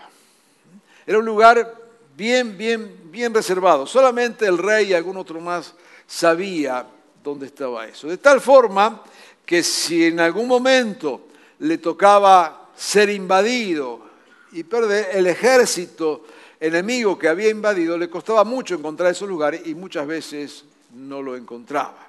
Era 1.07 1.19
un 1.19 1.25
lugar 1.25 1.77
bien, 2.17 2.57
bien, 2.57 3.11
bien 3.11 3.33
reservado. 3.33 3.87
Solamente 3.87 4.47
el 4.47 4.59
rey 4.59 4.91
y 4.91 4.95
algún 4.95 5.17
otro 5.17 5.41
más 5.41 5.75
sabía 6.07 6.87
dónde 7.23 7.47
estaba 7.47 7.87
eso. 7.87 8.09
De 8.09 8.19
tal 8.19 8.41
forma 8.41 9.03
que 9.45 9.63
si 9.63 10.07
en 10.07 10.21
algún 10.21 10.47
momento 10.47 11.29
le 11.61 11.79
tocaba 11.79 12.69
ser 12.75 13.11
invadido 13.11 14.10
y 14.53 14.65
perder 14.65 15.17
el 15.17 15.27
ejército 15.27 16.25
enemigo 16.59 17.19
que 17.19 17.29
había 17.29 17.49
invadido, 17.49 17.97
le 17.97 18.11
costaba 18.11 18.45
mucho 18.45 18.75
encontrar 18.75 19.11
esos 19.11 19.29
lugares 19.29 19.67
y 19.67 19.75
muchas 19.75 20.07
veces 20.07 20.65
no 20.95 21.23
lo 21.23 21.37
encontraba. 21.37 22.09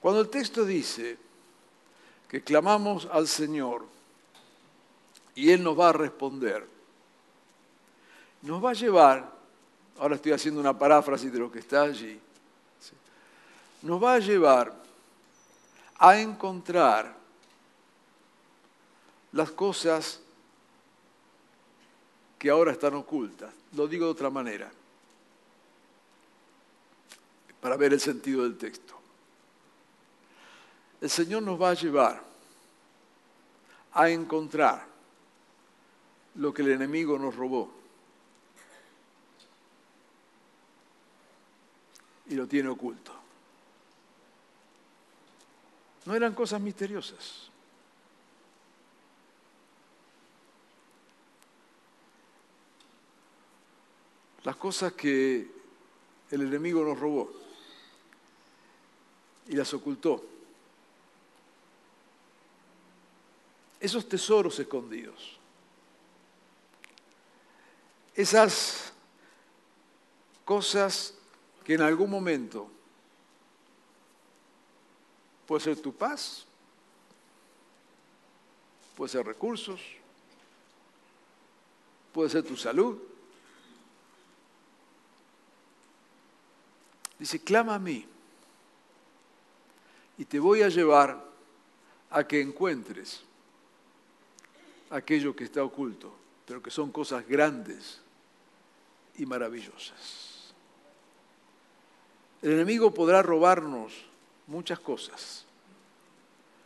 Cuando 0.00 0.20
el 0.20 0.28
texto 0.28 0.64
dice 0.64 1.18
que 2.28 2.42
clamamos 2.42 3.06
al 3.12 3.28
Señor 3.28 3.84
y 5.34 5.50
Él 5.50 5.62
nos 5.62 5.78
va 5.78 5.90
a 5.90 5.92
responder, 5.92 6.66
nos 8.42 8.64
va 8.64 8.70
a 8.70 8.74
llevar, 8.74 9.30
ahora 9.98 10.16
estoy 10.16 10.32
haciendo 10.32 10.60
una 10.60 10.78
paráfrasis 10.78 11.32
de 11.32 11.38
lo 11.38 11.52
que 11.52 11.58
está 11.58 11.82
allí, 11.82 12.18
nos 13.82 14.02
va 14.02 14.14
a 14.14 14.18
llevar 14.18 14.74
a 15.98 16.18
encontrar 16.18 17.19
las 19.32 19.50
cosas 19.52 20.20
que 22.38 22.50
ahora 22.50 22.72
están 22.72 22.94
ocultas. 22.94 23.52
Lo 23.72 23.86
digo 23.86 24.06
de 24.06 24.12
otra 24.12 24.30
manera, 24.30 24.70
para 27.60 27.76
ver 27.76 27.92
el 27.92 28.00
sentido 28.00 28.42
del 28.42 28.56
texto. 28.56 28.94
El 31.00 31.10
Señor 31.10 31.42
nos 31.42 31.60
va 31.60 31.70
a 31.70 31.74
llevar 31.74 32.22
a 33.92 34.08
encontrar 34.08 34.86
lo 36.36 36.54
que 36.54 36.62
el 36.62 36.72
enemigo 36.72 37.18
nos 37.18 37.34
robó. 37.34 37.70
Y 42.28 42.34
lo 42.34 42.46
tiene 42.46 42.68
oculto. 42.68 43.12
No 46.06 46.14
eran 46.14 46.34
cosas 46.34 46.60
misteriosas. 46.60 47.49
Las 54.44 54.56
cosas 54.56 54.92
que 54.94 55.50
el 56.30 56.40
enemigo 56.40 56.84
nos 56.84 56.98
robó 56.98 57.30
y 59.48 59.54
las 59.54 59.72
ocultó. 59.74 60.24
Esos 63.78 64.08
tesoros 64.08 64.58
escondidos. 64.58 65.38
Esas 68.14 68.92
cosas 70.44 71.14
que 71.64 71.74
en 71.74 71.82
algún 71.82 72.10
momento 72.10 72.70
Puede 75.50 75.64
ser 75.64 75.80
tu 75.82 75.92
paz, 75.92 76.46
puede 78.96 79.10
ser 79.10 79.26
recursos, 79.26 79.80
puede 82.12 82.30
ser 82.30 82.44
tu 82.44 82.56
salud. 82.56 82.96
Dice, 87.20 87.38
clama 87.38 87.74
a 87.74 87.78
mí 87.78 88.06
y 90.16 90.24
te 90.24 90.40
voy 90.40 90.62
a 90.62 90.70
llevar 90.70 91.22
a 92.08 92.24
que 92.26 92.40
encuentres 92.40 93.22
aquello 94.88 95.36
que 95.36 95.44
está 95.44 95.62
oculto, 95.62 96.14
pero 96.46 96.62
que 96.62 96.70
son 96.70 96.90
cosas 96.90 97.28
grandes 97.28 98.00
y 99.16 99.26
maravillosas. 99.26 100.54
El 102.40 102.52
enemigo 102.52 102.92
podrá 102.92 103.20
robarnos 103.20 103.92
muchas 104.46 104.80
cosas. 104.80 105.44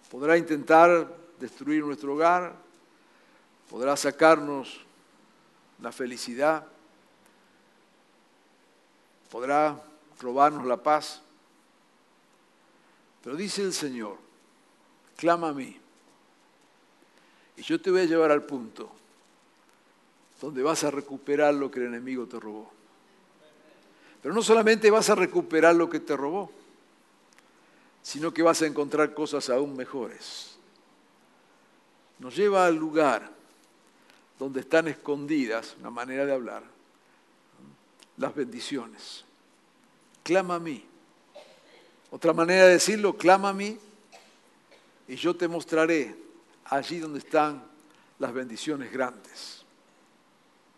Podrá 0.08 0.38
intentar 0.38 1.12
destruir 1.40 1.82
nuestro 1.82 2.14
hogar, 2.14 2.54
podrá 3.68 3.96
sacarnos 3.96 4.84
la 5.82 5.90
felicidad, 5.90 6.64
podrá 9.28 9.82
robarnos 10.20 10.66
la 10.66 10.82
paz. 10.82 11.22
Pero 13.22 13.36
dice 13.36 13.62
el 13.62 13.72
Señor, 13.72 14.18
clama 15.16 15.48
a 15.48 15.52
mí 15.52 15.80
y 17.56 17.62
yo 17.62 17.80
te 17.80 17.90
voy 17.90 18.00
a 18.00 18.04
llevar 18.04 18.30
al 18.30 18.42
punto 18.42 18.90
donde 20.40 20.62
vas 20.62 20.84
a 20.84 20.90
recuperar 20.90 21.54
lo 21.54 21.70
que 21.70 21.80
el 21.80 21.86
enemigo 21.86 22.26
te 22.26 22.38
robó. 22.38 22.70
Pero 24.20 24.34
no 24.34 24.42
solamente 24.42 24.90
vas 24.90 25.08
a 25.08 25.14
recuperar 25.14 25.74
lo 25.74 25.88
que 25.88 26.00
te 26.00 26.16
robó, 26.16 26.50
sino 28.02 28.34
que 28.34 28.42
vas 28.42 28.60
a 28.60 28.66
encontrar 28.66 29.14
cosas 29.14 29.48
aún 29.48 29.76
mejores. 29.76 30.58
Nos 32.18 32.36
lleva 32.36 32.66
al 32.66 32.76
lugar 32.76 33.30
donde 34.38 34.60
están 34.60 34.88
escondidas, 34.88 35.76
una 35.80 35.90
manera 35.90 36.26
de 36.26 36.32
hablar, 36.32 36.62
las 38.18 38.34
bendiciones. 38.34 39.24
Clama 40.24 40.56
a 40.56 40.58
mí. 40.58 40.84
Otra 42.10 42.32
manera 42.32 42.64
de 42.64 42.72
decirlo, 42.72 43.16
clama 43.16 43.50
a 43.50 43.52
mí 43.52 43.78
y 45.06 45.16
yo 45.16 45.36
te 45.36 45.46
mostraré 45.46 46.16
allí 46.64 46.98
donde 46.98 47.18
están 47.18 47.62
las 48.18 48.32
bendiciones 48.32 48.90
grandes 48.90 49.62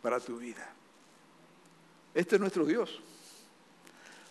para 0.02 0.18
tu 0.18 0.36
vida. 0.38 0.68
Este 2.12 2.34
es 2.34 2.40
nuestro 2.40 2.64
Dios. 2.64 3.00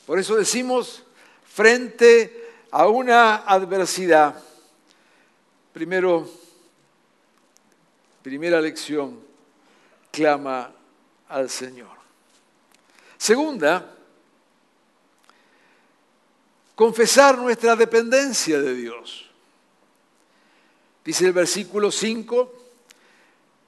Por 0.05 0.19
eso 0.19 0.35
decimos, 0.35 1.03
frente 1.45 2.51
a 2.71 2.87
una 2.87 3.35
adversidad, 3.37 4.43
primero, 5.71 6.29
primera 8.21 8.59
lección, 8.59 9.19
clama 10.11 10.73
al 11.29 11.49
Señor. 11.49 11.95
Segunda, 13.17 13.94
confesar 16.75 17.37
nuestra 17.37 17.75
dependencia 17.75 18.59
de 18.61 18.75
Dios. 18.75 19.25
Dice 21.03 21.25
el 21.25 21.33
versículo 21.33 21.91
5, 21.91 22.53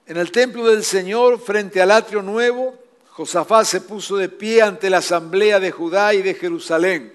en 0.08 0.17
el 0.17 0.32
templo 0.32 0.67
del 0.67 0.84
Señor, 0.84 1.39
frente 1.39 1.82
al 1.82 1.91
atrio 1.91 2.22
nuevo, 2.22 2.78
Josafat 3.12 3.65
se 3.65 3.82
puso 3.82 4.17
de 4.17 4.30
pie 4.30 4.62
ante 4.62 4.89
la 4.89 4.98
asamblea 4.98 5.60
de 5.60 5.72
Judá 5.72 6.13
y 6.13 6.22
de 6.22 6.34
Jerusalén 6.34 7.13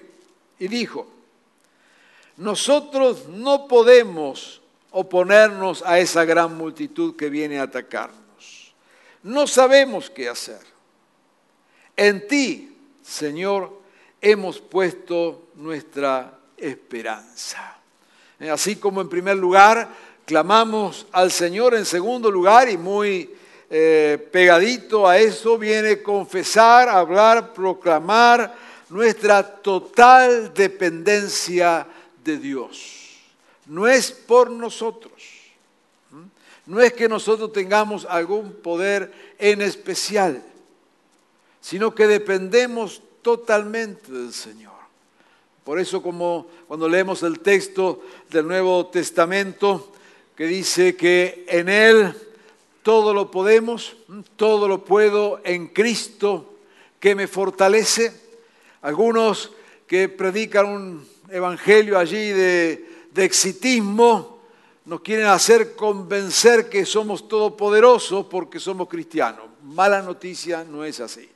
y 0.59 0.67
dijo, 0.67 1.07
nosotros 2.37 3.27
no 3.27 3.67
podemos 3.67 4.61
oponernos 4.91 5.83
a 5.85 5.99
esa 5.99 6.25
gran 6.25 6.55
multitud 6.55 7.15
que 7.15 7.29
viene 7.29 7.59
a 7.59 7.63
atacarnos. 7.63 8.73
No 9.23 9.47
sabemos 9.47 10.09
qué 10.09 10.29
hacer. 10.29 10.61
En 11.95 12.27
ti, 12.27 12.77
Señor, 13.01 13.82
hemos 14.23 14.59
puesto 14.59 15.49
nuestra 15.55 16.39
esperanza. 16.55 17.77
Eh, 18.39 18.49
Así 18.49 18.77
como 18.77 19.01
en 19.01 19.09
primer 19.09 19.35
lugar 19.35 19.89
clamamos 20.25 21.05
al 21.11 21.29
Señor, 21.29 21.75
en 21.75 21.85
segundo 21.85 22.31
lugar 22.31 22.69
y 22.69 22.77
muy 22.77 23.29
eh, 23.69 24.29
pegadito 24.31 25.05
a 25.05 25.17
eso 25.17 25.57
viene 25.57 26.01
confesar, 26.01 26.87
hablar, 26.87 27.53
proclamar 27.53 28.55
nuestra 28.87 29.43
total 29.43 30.53
dependencia 30.53 31.85
de 32.23 32.37
Dios. 32.37 33.17
No 33.65 33.87
es 33.87 34.09
por 34.09 34.49
nosotros. 34.49 35.11
No 36.65 36.79
es 36.79 36.93
que 36.93 37.09
nosotros 37.09 37.51
tengamos 37.51 38.05
algún 38.05 38.53
poder 38.53 39.11
en 39.37 39.61
especial, 39.61 40.41
sino 41.59 41.93
que 41.93 42.07
dependemos 42.07 43.01
totalmente 43.23 44.11
del 44.11 44.33
Señor. 44.33 44.73
Por 45.63 45.79
eso 45.79 46.03
como 46.03 46.47
cuando 46.67 46.89
leemos 46.89 47.23
el 47.23 47.39
texto 47.39 48.03
del 48.29 48.47
Nuevo 48.47 48.87
Testamento 48.87 49.93
que 50.35 50.45
dice 50.45 50.95
que 50.95 51.45
en 51.47 51.69
Él 51.69 52.13
todo 52.81 53.13
lo 53.13 53.31
podemos, 53.31 53.95
todo 54.35 54.67
lo 54.67 54.83
puedo 54.83 55.39
en 55.45 55.67
Cristo 55.67 56.55
que 56.99 57.15
me 57.15 57.27
fortalece. 57.27 58.13
Algunos 58.81 59.51
que 59.87 60.09
predican 60.09 60.65
un 60.65 61.07
evangelio 61.29 61.97
allí 61.97 62.29
de, 62.29 63.07
de 63.11 63.23
exitismo 63.23 64.33
nos 64.85 64.99
quieren 64.99 65.27
hacer 65.27 65.75
convencer 65.75 66.67
que 66.67 66.85
somos 66.85 67.27
todopoderosos 67.29 68.25
porque 68.25 68.59
somos 68.59 68.89
cristianos. 68.89 69.45
Mala 69.63 70.01
noticia, 70.01 70.65
no 70.65 70.83
es 70.83 70.99
así. 70.99 71.29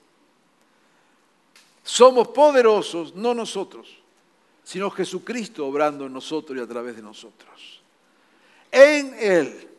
Somos 1.87 2.27
poderosos, 2.27 3.15
no 3.15 3.33
nosotros, 3.33 3.87
sino 4.61 4.91
Jesucristo 4.91 5.65
obrando 5.65 6.05
en 6.05 6.11
nosotros 6.11 6.57
y 6.57 6.61
a 6.61 6.67
través 6.67 6.97
de 6.97 7.01
nosotros. 7.01 7.81
En 8.69 9.15
Él 9.17 9.69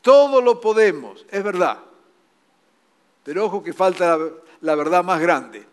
todo 0.00 0.40
lo 0.40 0.60
podemos, 0.60 1.26
es 1.28 1.42
verdad. 1.42 1.80
Pero 3.24 3.46
ojo 3.46 3.60
que 3.60 3.72
falta 3.72 4.16
la, 4.16 4.30
la 4.60 4.74
verdad 4.76 5.02
más 5.02 5.20
grande. 5.20 5.66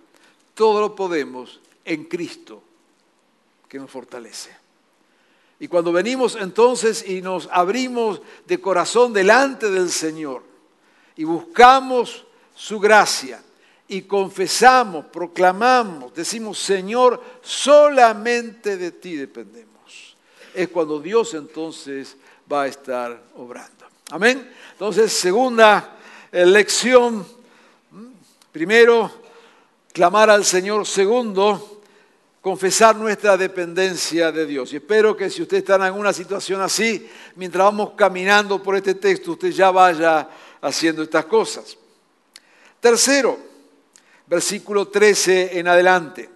Todo 0.56 0.82
lo 0.82 0.96
podemos 0.96 1.60
en 1.84 2.06
Cristo 2.06 2.64
que 3.70 3.78
nos 3.78 3.92
fortalece. 3.92 4.58
Y 5.60 5.68
cuando 5.68 5.92
venimos 5.92 6.36
entonces 6.36 7.08
y 7.08 7.22
nos 7.22 7.48
abrimos 7.52 8.24
de 8.48 8.60
corazón 8.60 9.14
delante 9.14 9.70
del 9.70 9.92
Señor 9.92 10.42
y 11.16 11.26
buscamos 11.26 12.26
su 12.56 12.80
gracia 12.80 13.44
y 13.88 14.04
confesamos, 14.04 15.06
proclamamos, 15.06 16.14
decimos, 16.14 16.58
Señor, 16.58 17.22
solamente 17.42 18.78
de 18.78 18.92
ti 18.92 19.16
dependemos. 19.16 20.16
Es 20.54 20.70
cuando 20.70 21.00
Dios 21.00 21.34
entonces 21.34 22.18
va 22.52 22.64
a 22.64 22.68
estar 22.68 23.22
obrando. 23.36 23.86
Amén. 24.12 24.50
Entonces, 24.72 25.12
segunda 25.12 25.98
eh, 26.32 26.46
lección. 26.46 27.26
Primero, 28.52 29.12
clamar 29.92 30.30
al 30.30 30.46
Señor. 30.46 30.88
Segundo, 30.88 31.82
confesar 32.42 32.96
nuestra 32.96 33.38
dependencia 33.38 34.32
de 34.32 34.46
Dios. 34.46 34.72
Y 34.74 34.78
espero 34.78 35.16
que 35.16 35.30
si 35.30 35.42
usted 35.42 35.58
está 35.58 35.76
en 35.76 35.84
alguna 35.84 36.14
situación 36.14 36.62
así, 36.62 37.08
mientras 37.36 37.66
vamos 37.66 37.92
caminando 37.96 38.62
por 38.62 38.76
este 38.76 38.96
texto, 38.96 39.34
usted 39.34 39.50
ya 39.50 39.72
vaya 39.72 40.30
haciendo 40.62 41.04
estas 41.04 41.26
cosas. 41.26 41.78
Tercero, 42.80 43.55
versículo 44.28 44.88
13 44.88 45.60
en 45.60 45.68
adelante. 45.68 46.30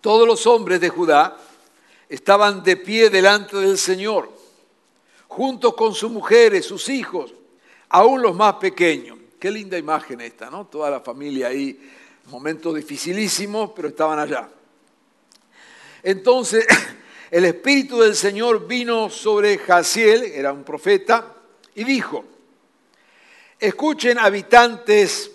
Todos 0.00 0.26
los 0.26 0.46
hombres 0.46 0.80
de 0.80 0.90
Judá 0.90 1.36
estaban 2.08 2.62
de 2.62 2.76
pie 2.76 3.08
delante 3.08 3.56
del 3.56 3.78
Señor, 3.78 4.30
juntos 5.28 5.74
con 5.74 5.94
sus 5.94 6.10
mujeres, 6.10 6.66
sus 6.66 6.88
hijos, 6.90 7.32
aún 7.88 8.20
los 8.20 8.36
más 8.36 8.56
pequeños. 8.56 9.18
Qué 9.40 9.50
linda 9.50 9.78
imagen 9.78 10.20
esta, 10.20 10.50
¿no? 10.50 10.66
Toda 10.66 10.90
la 10.90 11.00
familia 11.00 11.48
ahí, 11.48 11.80
momentos 12.26 12.74
dificilísimos, 12.74 13.70
pero 13.74 13.88
estaban 13.88 14.18
allá. 14.18 14.48
Entonces, 16.02 16.66
el 17.30 17.46
Espíritu 17.46 17.98
del 17.98 18.14
Señor 18.14 18.66
vino 18.66 19.08
sobre 19.08 19.56
Jaciel, 19.58 20.24
era 20.24 20.52
un 20.52 20.64
profeta, 20.64 21.34
y 21.74 21.84
dijo, 21.84 22.24
escuchen 23.64 24.18
habitantes 24.18 25.30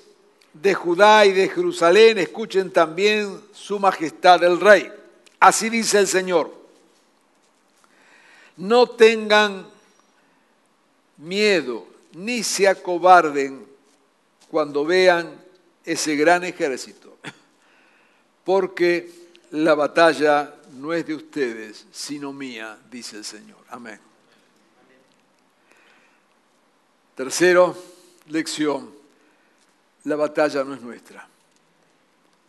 de 0.54 0.74
Judá 0.76 1.26
y 1.26 1.32
de 1.32 1.50
Jerusalén, 1.50 2.20
escuchen 2.20 2.72
también 2.72 3.42
su 3.54 3.80
majestad 3.80 4.44
el 4.44 4.60
rey. 4.60 4.92
Así 5.40 5.70
dice 5.70 6.00
el 6.00 6.08
Señor, 6.08 6.54
no 8.58 8.88
tengan 8.88 9.68
miedo 11.18 11.88
ni 12.14 12.44
se 12.44 12.68
acobarden 12.68 13.66
cuando 14.52 14.86
vean 14.86 15.36
ese 15.84 16.16
gran 16.16 16.44
ejército, 16.44 17.18
porque 18.44 19.12
la 19.52 19.74
batalla 19.74 20.54
no 20.74 20.94
es 20.94 21.06
de 21.08 21.16
ustedes, 21.16 21.86
sino 21.92 22.32
mía, 22.32 22.78
dice 22.92 23.18
el 23.18 23.26
Señor. 23.26 23.58
Amén. 23.70 24.00
Tercero, 27.16 27.76
lección, 28.30 28.94
la 30.06 30.16
batalla 30.16 30.64
no 30.64 30.74
es 30.74 30.82
nuestra. 30.82 31.28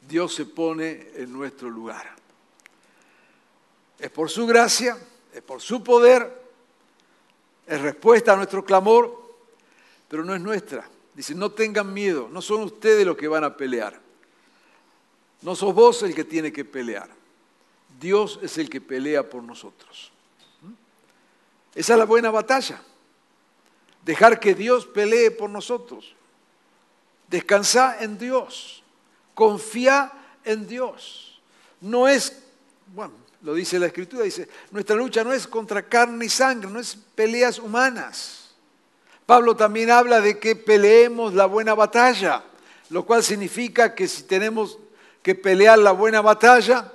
Dios 0.09 0.35
se 0.35 0.47
pone 0.47 1.09
en 1.15 1.33
nuestro 1.33 1.69
lugar. 1.69 2.15
Es 3.99 4.11
por 4.11 4.31
su 4.31 4.47
gracia, 4.47 4.97
es 5.33 5.43
por 5.43 5.61
su 5.61 5.83
poder, 5.83 6.41
es 7.67 7.81
respuesta 7.81 8.33
a 8.33 8.37
nuestro 8.37 8.65
clamor, 8.65 9.37
pero 10.09 10.25
no 10.25 10.35
es 10.35 10.41
nuestra. 10.41 10.89
Dice, 11.15 11.35
no 11.35 11.51
tengan 11.51 11.93
miedo, 11.93 12.29
no 12.31 12.41
son 12.41 12.63
ustedes 12.63 13.07
los 13.07 13.17
que 13.17 13.29
van 13.29 13.45
a 13.45 13.57
pelear. 13.57 14.01
No 15.43 15.55
sos 15.55 15.75
vos 15.75 16.03
el 16.03 16.15
que 16.15 16.25
tiene 16.25 16.53
que 16.53 16.65
pelear. 16.65 17.09
Dios 17.99 18.39
es 18.43 18.57
el 18.59 18.71
que 18.71 18.81
pelea 18.81 19.29
por 19.29 19.43
nosotros. 19.43 20.13
Esa 21.75 21.93
es 21.93 21.99
la 21.99 22.05
buena 22.05 22.31
batalla. 22.31 22.83
Dejar 24.11 24.41
que 24.41 24.57
Dios 24.57 24.87
pelee 24.87 25.31
por 25.31 25.49
nosotros. 25.49 26.17
Descansá 27.29 27.99
en 28.01 28.19
Dios. 28.19 28.83
Confía 29.37 30.11
en 30.45 30.67
Dios. 30.67 31.41
No 31.81 32.09
es, 32.09 32.43
bueno, 32.93 33.13
lo 33.41 33.55
dice 33.55 33.79
la 33.79 33.87
Escritura, 33.87 34.25
dice, 34.25 34.49
nuestra 34.73 34.97
lucha 34.97 35.23
no 35.23 35.33
es 35.33 35.47
contra 35.47 35.89
carne 35.89 36.25
y 36.25 36.29
sangre, 36.29 36.69
no 36.69 36.81
es 36.81 36.99
peleas 37.15 37.61
humanas. 37.61 38.51
Pablo 39.27 39.55
también 39.55 39.93
habla 39.93 40.21
de 40.21 40.41
que 40.41 40.57
peleemos 40.57 41.33
la 41.33 41.47
buena 41.47 41.75
batalla, 41.75 42.43
lo 42.89 43.07
cual 43.07 43.23
significa 43.23 43.95
que 43.95 44.09
si 44.09 44.25
tenemos 44.25 44.77
que 45.23 45.37
pelear 45.37 45.79
la 45.79 45.93
buena 45.93 46.21
batalla, 46.21 46.91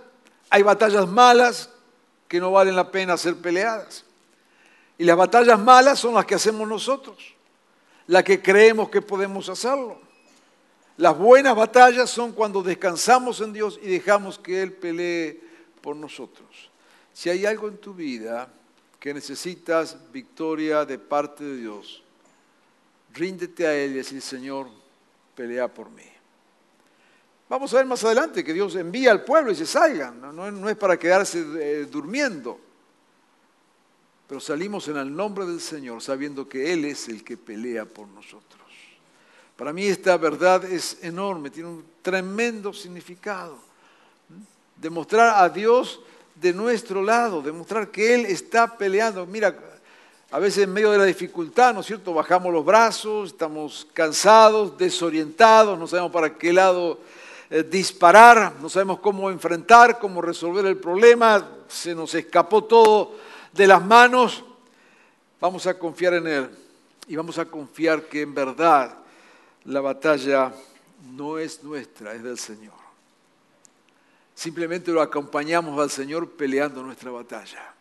hay 0.50 0.64
batallas 0.64 1.08
malas 1.08 1.70
que 2.28 2.42
no 2.42 2.52
valen 2.52 2.76
la 2.76 2.92
pena 2.92 3.16
ser 3.16 3.38
peleadas. 3.38 4.04
Y 4.98 5.04
las 5.04 5.18
batallas 5.18 5.60
malas 5.60 6.00
son 6.00 6.14
las 6.14 6.26
que 6.26 6.36
hacemos 6.36 6.68
nosotros, 6.68 7.18
las 8.08 8.24
que 8.24 8.42
creemos 8.42 8.90
que 8.90 9.02
podemos 9.02 9.50
hacerlo. 9.50 10.00
Las 10.98 11.18
buenas 11.18 11.56
batallas 11.56 12.10
son 12.10 12.32
cuando 12.32 12.64
descansamos 12.64 13.42
en 13.42 13.52
Dios 13.52 13.78
y 13.82 13.88
dejamos 13.88 14.40
que 14.40 14.62
Él 14.62 14.72
pelee 14.72 15.42
por 15.82 15.96
nosotros. 15.96 16.72
Si 17.14 17.30
hay 17.30 17.46
algo 17.46 17.68
en 17.68 17.78
tu 17.78 17.94
vida 17.94 18.48
que 19.00 19.14
necesitas 19.14 19.98
victoria 20.12 20.86
de 20.86 20.98
parte 20.98 21.44
de 21.44 21.58
Dios, 21.58 22.02
ríndete 23.14 23.68
a 23.68 23.76
Él 23.76 23.92
y 23.92 23.96
decir, 23.96 24.22
Señor, 24.22 24.70
pelea 25.36 25.68
por 25.68 25.90
mí. 25.90 26.04
Vamos 27.48 27.74
a 27.74 27.78
ver 27.78 27.86
más 27.86 28.04
adelante 28.04 28.44
que 28.44 28.54
Dios 28.54 28.76
envía 28.76 29.12
al 29.12 29.24
pueblo 29.24 29.52
y 29.52 29.56
se 29.56 29.66
salgan. 29.66 30.20
No, 30.36 30.70
es 30.70 30.78
para 30.78 30.98
quedarse 30.98 31.46
eh, 31.60 31.86
durmiendo. 31.86 32.60
Pero 34.28 34.40
salimos 34.40 34.88
en 34.88 34.98
el 34.98 35.16
nombre 35.16 35.46
del 35.46 35.62
Señor 35.62 36.02
sabiendo 36.02 36.50
que 36.50 36.74
Él 36.74 36.86
es 36.86 37.08
el 37.08 37.24
que 37.24 37.38
pelea 37.38 37.86
por 37.86 38.08
nosotros. 38.08 38.62
Para 39.56 39.72
mí 39.72 39.86
esta 39.86 40.18
verdad 40.18 40.66
es 40.66 40.98
enorme, 41.02 41.50
tiene 41.50 41.70
un 41.70 41.86
tremendo 42.02 42.74
significado. 42.74 43.58
Demostrar 44.76 45.42
a 45.44 45.48
Dios 45.48 46.02
de 46.36 46.54
nuestro 46.54 47.02
lado, 47.02 47.42
demostrar 47.42 47.90
que 47.90 48.14
Él 48.14 48.26
está 48.26 48.78
peleando. 48.78 49.26
Mira, 49.26 49.56
a 50.32 50.40
veces 50.40 50.64
en 50.64 50.74
medio 50.74 50.92
de 50.92 50.98
la 50.98 51.06
dificultad, 51.06 51.74
¿no 51.74 51.80
es 51.80 51.86
cierto? 51.86 52.14
Bajamos 52.14 52.52
los 52.52 52.66
brazos, 52.66 53.30
estamos 53.30 53.88
cansados, 53.94 54.78
desorientados, 54.78 55.80
no 55.80 55.88
sabemos 55.88 56.12
para 56.12 56.36
qué 56.36 56.52
lado 56.52 57.00
eh, 57.50 57.64
disparar, 57.64 58.56
no 58.60 58.68
sabemos 58.68 59.00
cómo 59.00 59.30
enfrentar, 59.30 60.00
cómo 60.00 60.22
resolver 60.22 60.66
el 60.66 60.78
problema, 60.78 61.48
se 61.70 61.96
nos 61.96 62.14
escapó 62.16 62.64
todo 62.64 63.14
de 63.56 63.68
las 63.68 63.84
manos. 63.84 64.44
Vamos 65.40 65.66
a 65.68 65.78
confiar 65.78 66.16
en 66.16 66.28
Él 66.28 66.50
y 67.08 67.16
vamos 67.16 67.38
a 67.38 67.46
confiar 67.46 68.04
que 68.04 68.22
en 68.22 68.34
verdad 68.34 68.98
la 69.66 69.82
batalla 69.82 70.54
no 71.12 71.38
es 71.38 71.64
nuestra, 71.64 72.14
es 72.14 72.24
del 72.24 72.38
Señor. 72.38 72.74
Simplemente 74.34 74.92
lo 74.92 75.02
acompañamos 75.02 75.80
al 75.80 75.90
Señor 75.90 76.32
peleando 76.32 76.84
nuestra 76.84 77.12
batalla. 77.12 77.74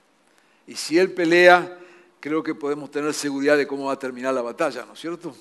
Y 0.67 0.77
si 0.77 0.99
Él 0.99 1.13
pelea, 1.13 1.79
creo 2.21 2.43
que 2.43 2.55
podemos 2.55 2.91
tener 2.91 3.13
seguridad 3.13 3.57
de 3.57 3.67
cómo 3.67 3.87
va 3.87 3.95
a 3.95 3.99
terminar 3.99 4.33
la 4.33 4.43
batalla, 4.43 4.85
¿no 4.87 4.95
es 4.95 5.01
cierto? 5.01 5.35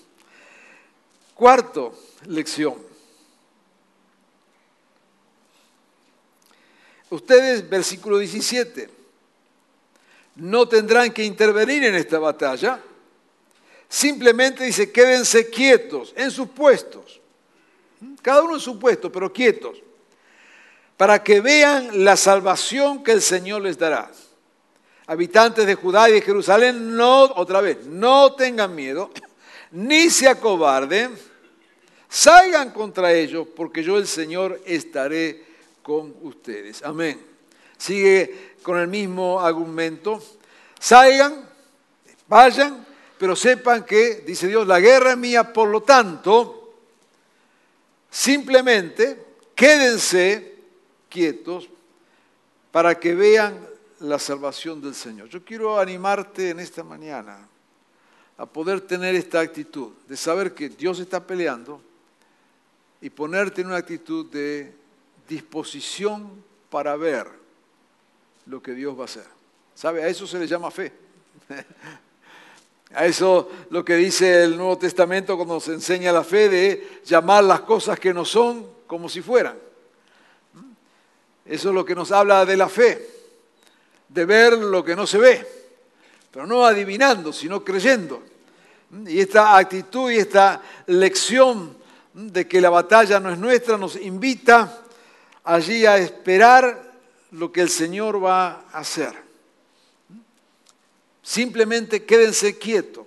Cuarto, 1.36 1.98
lección. 2.26 2.76
Ustedes, 7.10 7.70
versículo 7.70 8.18
17, 8.18 9.03
no 10.36 10.68
tendrán 10.68 11.12
que 11.12 11.24
intervenir 11.24 11.84
en 11.84 11.96
esta 11.96 12.20
batalla. 12.20 12.80
Simplemente 13.88 14.64
dice, 14.64 14.92
quédense 14.92 15.50
quietos 15.50 16.14
en 16.16 16.32
sus 16.32 16.50
puestos. 16.50 17.22
Cada 18.22 18.42
uno 18.42 18.56
en 18.56 18.60
su 18.60 18.80
puesto, 18.80 19.12
pero 19.12 19.32
quietos. 19.32 19.78
Para 20.98 21.24
que 21.24 21.42
vean 21.42 22.04
la 22.04 22.18
salvación 22.18 23.04
que 23.04 23.12
el 23.12 23.22
Señor 23.22 23.62
les 23.62 23.78
dará. 23.78 24.10
Habitantes 25.06 25.66
de 25.66 25.76
Judá 25.76 26.10
y 26.10 26.14
de 26.14 26.22
Jerusalén, 26.22 26.96
no, 26.96 27.24
otra 27.24 27.62
vez, 27.62 27.86
no 27.86 28.34
tengan 28.34 28.74
miedo, 28.74 29.12
ni 29.72 30.10
se 30.10 30.28
acobarden. 30.28 31.14
Salgan 32.08 32.72
contra 32.72 33.12
ellos, 33.12 33.48
porque 33.56 33.84
yo 33.84 33.98
el 33.98 34.08
Señor 34.08 34.62
estaré 34.66 35.44
con 35.82 36.16
ustedes. 36.22 36.82
Amén. 36.84 37.20
Sigue 37.78 38.53
con 38.64 38.80
el 38.80 38.88
mismo 38.88 39.40
argumento. 39.40 40.24
Salgan, 40.80 41.48
vayan, 42.28 42.86
pero 43.20 43.36
sepan 43.36 43.86
que, 43.86 44.24
dice 44.26 44.48
Dios, 44.48 44.66
la 44.66 44.80
guerra 44.80 45.12
es 45.12 45.18
mía, 45.18 45.54
por 45.54 45.70
lo 45.70 45.84
tanto, 45.84 46.74
simplemente 48.10 49.24
quédense 49.54 50.56
quietos 51.10 51.70
para 52.72 53.00
que 53.00 53.14
vean 53.14 53.60
la 54.00 54.18
salvación 54.18 54.82
del 54.82 54.96
Señor. 54.96 55.30
Yo 55.30 55.46
quiero 55.46 55.80
animarte 55.80 56.50
en 56.50 56.60
esta 56.60 56.84
mañana 56.84 57.48
a 58.38 58.46
poder 58.46 58.82
tener 58.82 59.14
esta 59.16 59.40
actitud, 59.40 59.92
de 60.08 60.18
saber 60.18 60.54
que 60.54 60.70
Dios 60.70 61.00
está 61.00 61.26
peleando 61.26 61.80
y 63.00 63.10
ponerte 63.10 63.62
en 63.62 63.68
una 63.68 63.78
actitud 63.78 64.26
de 64.26 64.74
disposición 65.28 66.44
para 66.70 66.96
ver 66.96 67.43
lo 68.46 68.62
que 68.62 68.74
Dios 68.74 68.98
va 68.98 69.04
a 69.04 69.06
hacer. 69.06 69.26
¿Sabe? 69.76 70.04
A 70.04 70.08
eso 70.08 70.28
se 70.28 70.40
le 70.40 70.48
llama 70.48 70.72
fe. 70.72 70.92
A 72.96 73.06
eso 73.06 73.50
lo 73.72 73.84
que 73.84 73.96
dice 73.96 74.44
el 74.44 74.56
Nuevo 74.56 74.78
Testamento 74.78 75.36
cuando 75.36 75.60
se 75.60 75.74
enseña 75.74 76.12
la 76.12 76.24
fe 76.24 76.48
de 76.48 77.02
llamar 77.04 77.44
las 77.44 77.62
cosas 77.62 78.00
que 78.00 78.14
no 78.14 78.24
son 78.24 78.68
como 78.86 79.10
si 79.10 79.22
fueran. 79.22 79.58
Eso 81.44 81.70
es 81.70 81.76
lo 81.76 81.84
que 81.84 81.96
nos 81.96 82.12
habla 82.12 82.46
de 82.46 82.56
la 82.56 82.70
fe, 82.70 83.10
de 84.08 84.26
ver 84.26 84.54
lo 84.60 84.84
que 84.84 84.96
no 84.96 85.08
se 85.08 85.18
ve, 85.18 85.48
pero 86.32 86.46
no 86.46 86.66
adivinando, 86.66 87.34
sino 87.34 87.64
creyendo. 87.64 88.22
Y 89.08 89.20
esta 89.20 89.58
actitud 89.58 90.12
y 90.12 90.18
esta 90.18 90.62
lección 90.86 91.76
de 92.14 92.48
que 92.48 92.62
la 92.62 92.70
batalla 92.70 93.20
no 93.20 93.32
es 93.32 93.40
nuestra 93.40 93.76
nos 93.76 93.96
invita 93.96 94.84
allí 95.44 95.86
a 95.86 95.98
esperar 95.98 96.93
lo 97.34 97.52
que 97.52 97.62
el 97.62 97.70
Señor 97.70 98.24
va 98.24 98.66
a 98.72 98.80
hacer. 98.80 99.14
Simplemente 101.22 102.06
quédense 102.06 102.58
quietos 102.58 103.06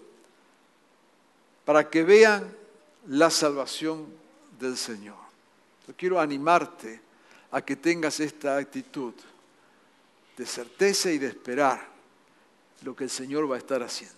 para 1.65 1.89
que 1.89 2.03
vean 2.03 2.55
la 3.09 3.31
salvación 3.31 4.07
del 4.59 4.77
Señor. 4.77 5.17
Yo 5.87 5.95
quiero 5.97 6.19
animarte 6.19 7.01
a 7.53 7.63
que 7.63 7.77
tengas 7.77 8.19
esta 8.19 8.57
actitud 8.57 9.15
de 10.37 10.47
certeza 10.47 11.11
y 11.11 11.19
de 11.19 11.29
esperar 11.29 11.87
lo 12.83 12.97
que 12.97 13.05
el 13.05 13.11
Señor 13.11 13.51
va 13.51 13.55
a 13.55 13.59
estar 13.59 13.83
haciendo. 13.83 14.17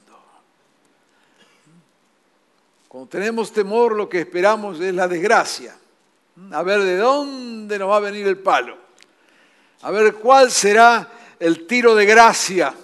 Cuando 2.88 3.11
tenemos 3.11 3.53
temor, 3.53 3.94
lo 3.94 4.09
que 4.09 4.21
esperamos 4.21 4.81
es 4.81 4.94
la 4.94 5.07
desgracia. 5.07 5.77
A 6.53 6.62
ver 6.62 6.81
de 6.81 6.97
dónde 6.97 7.79
nos 7.79 7.90
va 7.90 7.97
a 7.97 8.01
venir 8.01 8.27
el 8.27 8.38
palo. 8.38 8.88
A 9.82 9.90
ver 9.90 10.14
cuál 10.14 10.50
será 10.50 11.10
el 11.38 11.66
tiro 11.66 11.94
de 11.94 12.04
gracia 12.04 12.74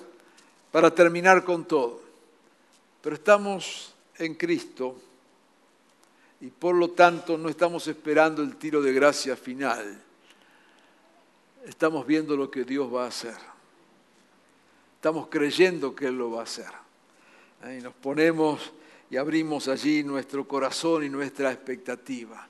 para 0.70 0.94
terminar 0.94 1.44
con 1.44 1.64
todo. 1.64 2.02
Pero 3.02 3.16
estamos 3.16 3.94
en 4.18 4.34
Cristo 4.34 4.96
y 6.40 6.48
por 6.48 6.74
lo 6.74 6.90
tanto 6.90 7.36
no 7.36 7.48
estamos 7.48 7.86
esperando 7.88 8.42
el 8.42 8.56
tiro 8.56 8.80
de 8.80 8.92
gracia 8.92 9.36
final. 9.36 10.00
Estamos 11.66 12.06
viendo 12.06 12.36
lo 12.36 12.50
que 12.50 12.64
Dios 12.64 12.92
va 12.92 13.04
a 13.04 13.08
hacer. 13.08 13.36
Estamos 14.96 15.28
creyendo 15.28 15.94
que 15.94 16.06
Él 16.06 16.18
lo 16.18 16.30
va 16.30 16.40
a 16.40 16.44
hacer. 16.44 16.70
Y 17.76 17.82
nos 17.82 17.94
ponemos 17.94 18.72
y 19.10 19.16
abrimos 19.16 19.68
allí 19.68 20.02
nuestro 20.02 20.46
corazón 20.46 21.04
y 21.04 21.08
nuestra 21.08 21.52
expectativa. 21.52 22.46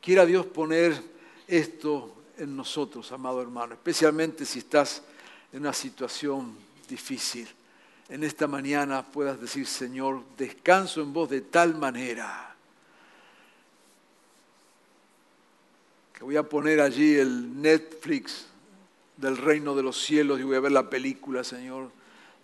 Quiera 0.00 0.26
Dios 0.26 0.46
poner 0.46 1.00
esto 1.46 2.21
en 2.38 2.56
nosotros, 2.56 3.10
amado 3.12 3.42
hermano, 3.42 3.74
especialmente 3.74 4.44
si 4.44 4.60
estás 4.60 5.02
en 5.52 5.60
una 5.60 5.72
situación 5.72 6.56
difícil, 6.88 7.48
en 8.08 8.24
esta 8.24 8.46
mañana 8.46 9.02
puedas 9.02 9.40
decir, 9.40 9.66
Señor, 9.66 10.22
descanso 10.36 11.00
en 11.00 11.12
vos 11.12 11.30
de 11.30 11.40
tal 11.42 11.74
manera 11.74 12.54
que 16.12 16.24
voy 16.24 16.36
a 16.36 16.42
poner 16.42 16.80
allí 16.80 17.16
el 17.16 17.60
Netflix 17.60 18.46
del 19.16 19.36
reino 19.36 19.74
de 19.74 19.82
los 19.82 20.00
cielos 20.02 20.40
y 20.40 20.42
voy 20.42 20.56
a 20.56 20.60
ver 20.60 20.72
la 20.72 20.90
película, 20.90 21.44
Señor, 21.44 21.90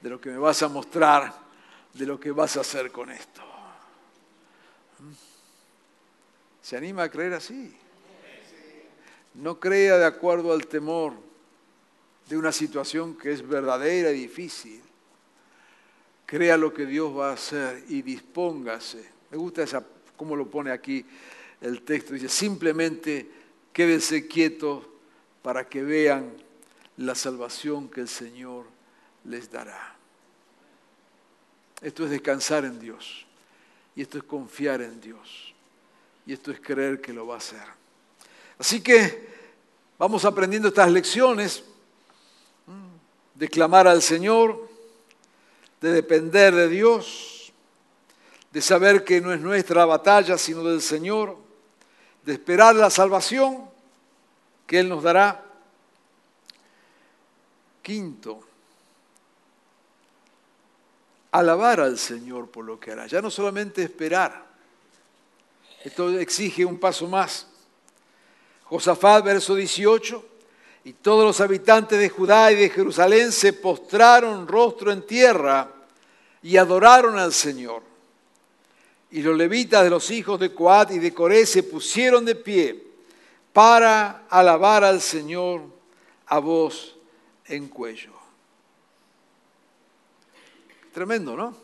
de 0.00 0.10
lo 0.10 0.20
que 0.20 0.30
me 0.30 0.38
vas 0.38 0.62
a 0.62 0.68
mostrar, 0.68 1.34
de 1.92 2.06
lo 2.06 2.18
que 2.18 2.30
vas 2.30 2.56
a 2.56 2.60
hacer 2.60 2.90
con 2.90 3.10
esto. 3.10 3.42
¿Se 6.62 6.76
anima 6.76 7.04
a 7.04 7.10
creer 7.10 7.34
así? 7.34 7.76
No 9.38 9.60
crea 9.60 9.98
de 9.98 10.04
acuerdo 10.04 10.52
al 10.52 10.66
temor 10.66 11.12
de 12.28 12.36
una 12.36 12.50
situación 12.50 13.16
que 13.16 13.32
es 13.32 13.46
verdadera 13.46 14.10
y 14.10 14.22
difícil. 14.22 14.82
Crea 16.26 16.56
lo 16.56 16.74
que 16.74 16.84
Dios 16.84 17.16
va 17.16 17.30
a 17.30 17.34
hacer 17.34 17.84
y 17.88 18.02
dispóngase. 18.02 19.08
Me 19.30 19.38
gusta 19.38 19.62
esa, 19.62 19.84
cómo 20.16 20.34
lo 20.34 20.50
pone 20.50 20.72
aquí 20.72 21.06
el 21.60 21.82
texto. 21.82 22.14
Dice, 22.14 22.28
simplemente 22.28 23.28
quédense 23.72 24.26
quietos 24.26 24.84
para 25.40 25.68
que 25.68 25.84
vean 25.84 26.32
la 26.96 27.14
salvación 27.14 27.88
que 27.88 28.00
el 28.00 28.08
Señor 28.08 28.66
les 29.24 29.50
dará. 29.52 29.94
Esto 31.80 32.04
es 32.04 32.10
descansar 32.10 32.64
en 32.64 32.80
Dios. 32.80 33.24
Y 33.94 34.02
esto 34.02 34.18
es 34.18 34.24
confiar 34.24 34.82
en 34.82 35.00
Dios. 35.00 35.54
Y 36.26 36.32
esto 36.32 36.50
es 36.50 36.58
creer 36.58 37.00
que 37.00 37.12
lo 37.12 37.24
va 37.24 37.36
a 37.36 37.38
hacer. 37.38 37.78
Así 38.58 38.80
que 38.82 39.28
vamos 39.98 40.24
aprendiendo 40.24 40.68
estas 40.68 40.90
lecciones 40.90 41.62
de 43.34 43.48
clamar 43.48 43.86
al 43.86 44.02
Señor, 44.02 44.68
de 45.80 45.92
depender 45.92 46.54
de 46.54 46.68
Dios, 46.68 47.52
de 48.50 48.60
saber 48.60 49.04
que 49.04 49.20
no 49.20 49.32
es 49.32 49.40
nuestra 49.40 49.84
batalla, 49.84 50.36
sino 50.36 50.64
del 50.64 50.82
Señor, 50.82 51.36
de 52.24 52.32
esperar 52.32 52.74
la 52.74 52.90
salvación 52.90 53.70
que 54.66 54.80
Él 54.80 54.88
nos 54.88 55.04
dará. 55.04 55.44
Quinto, 57.80 58.40
alabar 61.30 61.80
al 61.80 61.96
Señor 61.96 62.50
por 62.50 62.64
lo 62.64 62.80
que 62.80 62.90
hará. 62.90 63.06
Ya 63.06 63.22
no 63.22 63.30
solamente 63.30 63.82
esperar, 63.82 64.46
esto 65.84 66.18
exige 66.18 66.64
un 66.64 66.80
paso 66.80 67.06
más. 67.06 67.46
Josafat, 68.68 69.24
verso 69.24 69.54
18, 69.54 70.24
y 70.84 70.92
todos 70.94 71.24
los 71.24 71.40
habitantes 71.40 71.98
de 71.98 72.08
Judá 72.08 72.52
y 72.52 72.56
de 72.56 72.70
Jerusalén 72.70 73.32
se 73.32 73.52
postraron 73.54 74.46
rostro 74.46 74.92
en 74.92 75.02
tierra 75.02 75.70
y 76.42 76.56
adoraron 76.56 77.18
al 77.18 77.32
Señor. 77.32 77.82
Y 79.10 79.22
los 79.22 79.36
levitas 79.36 79.84
de 79.84 79.90
los 79.90 80.10
hijos 80.10 80.38
de 80.38 80.52
Coat 80.52 80.90
y 80.92 80.98
de 80.98 81.14
Coré 81.14 81.46
se 81.46 81.62
pusieron 81.62 82.24
de 82.24 82.34
pie 82.34 82.84
para 83.52 84.26
alabar 84.28 84.84
al 84.84 85.00
Señor 85.00 85.62
a 86.26 86.38
voz 86.38 86.96
en 87.46 87.68
cuello. 87.68 88.12
Tremendo, 90.92 91.36
¿no? 91.36 91.56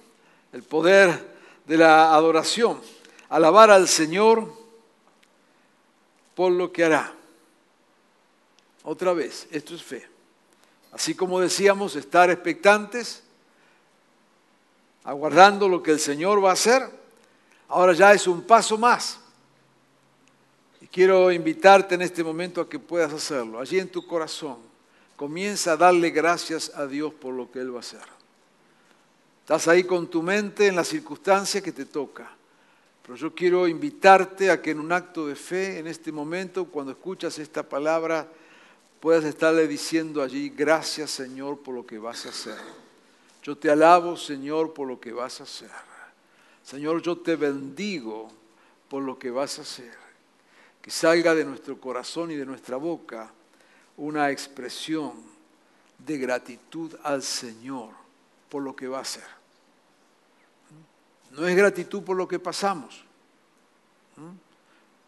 El 0.53 0.63
poder 0.63 1.35
de 1.67 1.77
la 1.77 2.15
adoración. 2.15 2.81
Alabar 3.29 3.71
al 3.71 3.89
Señor 3.89 4.64
por 6.35 6.53
lo 6.53 6.73
que 6.73 6.85
hará. 6.85 7.15
Otra 8.83 9.13
vez, 9.13 9.47
esto 9.51 9.75
es 9.75 9.83
fe. 9.83 10.07
Así 10.93 11.15
como 11.15 11.41
decíamos, 11.41 11.97
estar 11.97 12.31
expectantes, 12.31 13.23
aguardando 15.03 15.69
lo 15.69 15.83
que 15.83 15.91
el 15.91 16.01
Señor 16.01 16.45
va 16.45 16.51
a 16.51 16.55
hacer, 16.55 16.83
ahora 17.69 17.93
ya 17.93 18.13
es 18.13 18.27
un 18.27 18.43
paso 18.43 18.79
más. 18.79 19.19
Y 20.81 20.87
quiero 20.87 21.33
invitarte 21.33 21.95
en 21.95 22.03
este 22.03 22.23
momento 22.23 22.61
a 22.61 22.69
que 22.69 22.79
puedas 22.79 23.13
hacerlo. 23.13 23.59
Allí 23.59 23.79
en 23.79 23.89
tu 23.89 24.07
corazón, 24.07 24.59
comienza 25.17 25.73
a 25.73 25.77
darle 25.77 26.11
gracias 26.11 26.71
a 26.75 26.87
Dios 26.87 27.13
por 27.13 27.35
lo 27.35 27.51
que 27.51 27.61
Él 27.61 27.73
va 27.73 27.79
a 27.79 27.81
hacer. 27.81 28.15
Estás 29.41 29.69
ahí 29.69 29.85
con 29.85 30.07
tu 30.07 30.23
mente 30.23 30.67
en 30.67 30.77
la 30.77 30.85
circunstancia 30.85 31.61
que 31.61 31.73
te 31.73 31.85
toca. 31.85 32.31
Pero 33.05 33.17
yo 33.17 33.35
quiero 33.35 33.69
invitarte 33.69 34.51
a 34.51 34.63
que 34.63 34.71
en 34.71 34.81
un 34.81 34.91
acto 34.91 35.27
de 35.27 35.37
fe, 35.37 35.79
en 35.79 35.87
este 35.87 36.11
momento, 36.11 36.65
cuando 36.65 36.93
escuchas 36.93 37.39
esta 37.39 37.63
palabra, 37.63 38.27
puedas 38.99 39.25
estarle 39.25 39.69
diciendo 39.69 40.23
allí, 40.23 40.49
gracias 40.49 41.11
Señor 41.11 41.59
por 41.59 41.75
lo 41.75 41.87
que 41.87 41.99
vas 41.99 42.25
a 42.25 42.31
hacer. 42.31 42.59
Yo 43.43 43.59
te 43.59 43.71
alabo 43.71 44.17
Señor 44.17 44.73
por 44.73 44.89
lo 44.89 44.99
que 44.99 45.13
vas 45.13 45.41
a 45.41 45.43
hacer. 45.45 45.71
Señor, 46.63 47.03
yo 47.03 47.19
te 47.19 47.37
bendigo 47.37 48.31
por 48.89 49.03
lo 49.03 49.19
que 49.19 49.31
vas 49.31 49.59
a 49.59 49.63
hacer. 49.63 49.93
Que 50.81 50.91
salga 50.91 51.35
de 51.35 51.45
nuestro 51.45 51.79
corazón 51.79 52.31
y 52.31 52.37
de 52.37 52.47
nuestra 52.47 52.79
boca 52.79 53.31
una 53.99 54.31
expresión 54.31 55.13
de 55.99 56.17
gratitud 56.17 56.95
al 57.03 57.23
Señor 57.23 57.91
por 58.49 58.63
lo 58.63 58.75
que 58.75 58.89
va 58.89 58.99
a 58.99 59.03
hacer. 59.03 59.44
No 61.37 61.49
es 61.49 61.57
gratitud 61.57 62.03
por 62.03 62.17
lo 62.17 62.29
que 62.29 62.39
pasamos. 62.39 63.05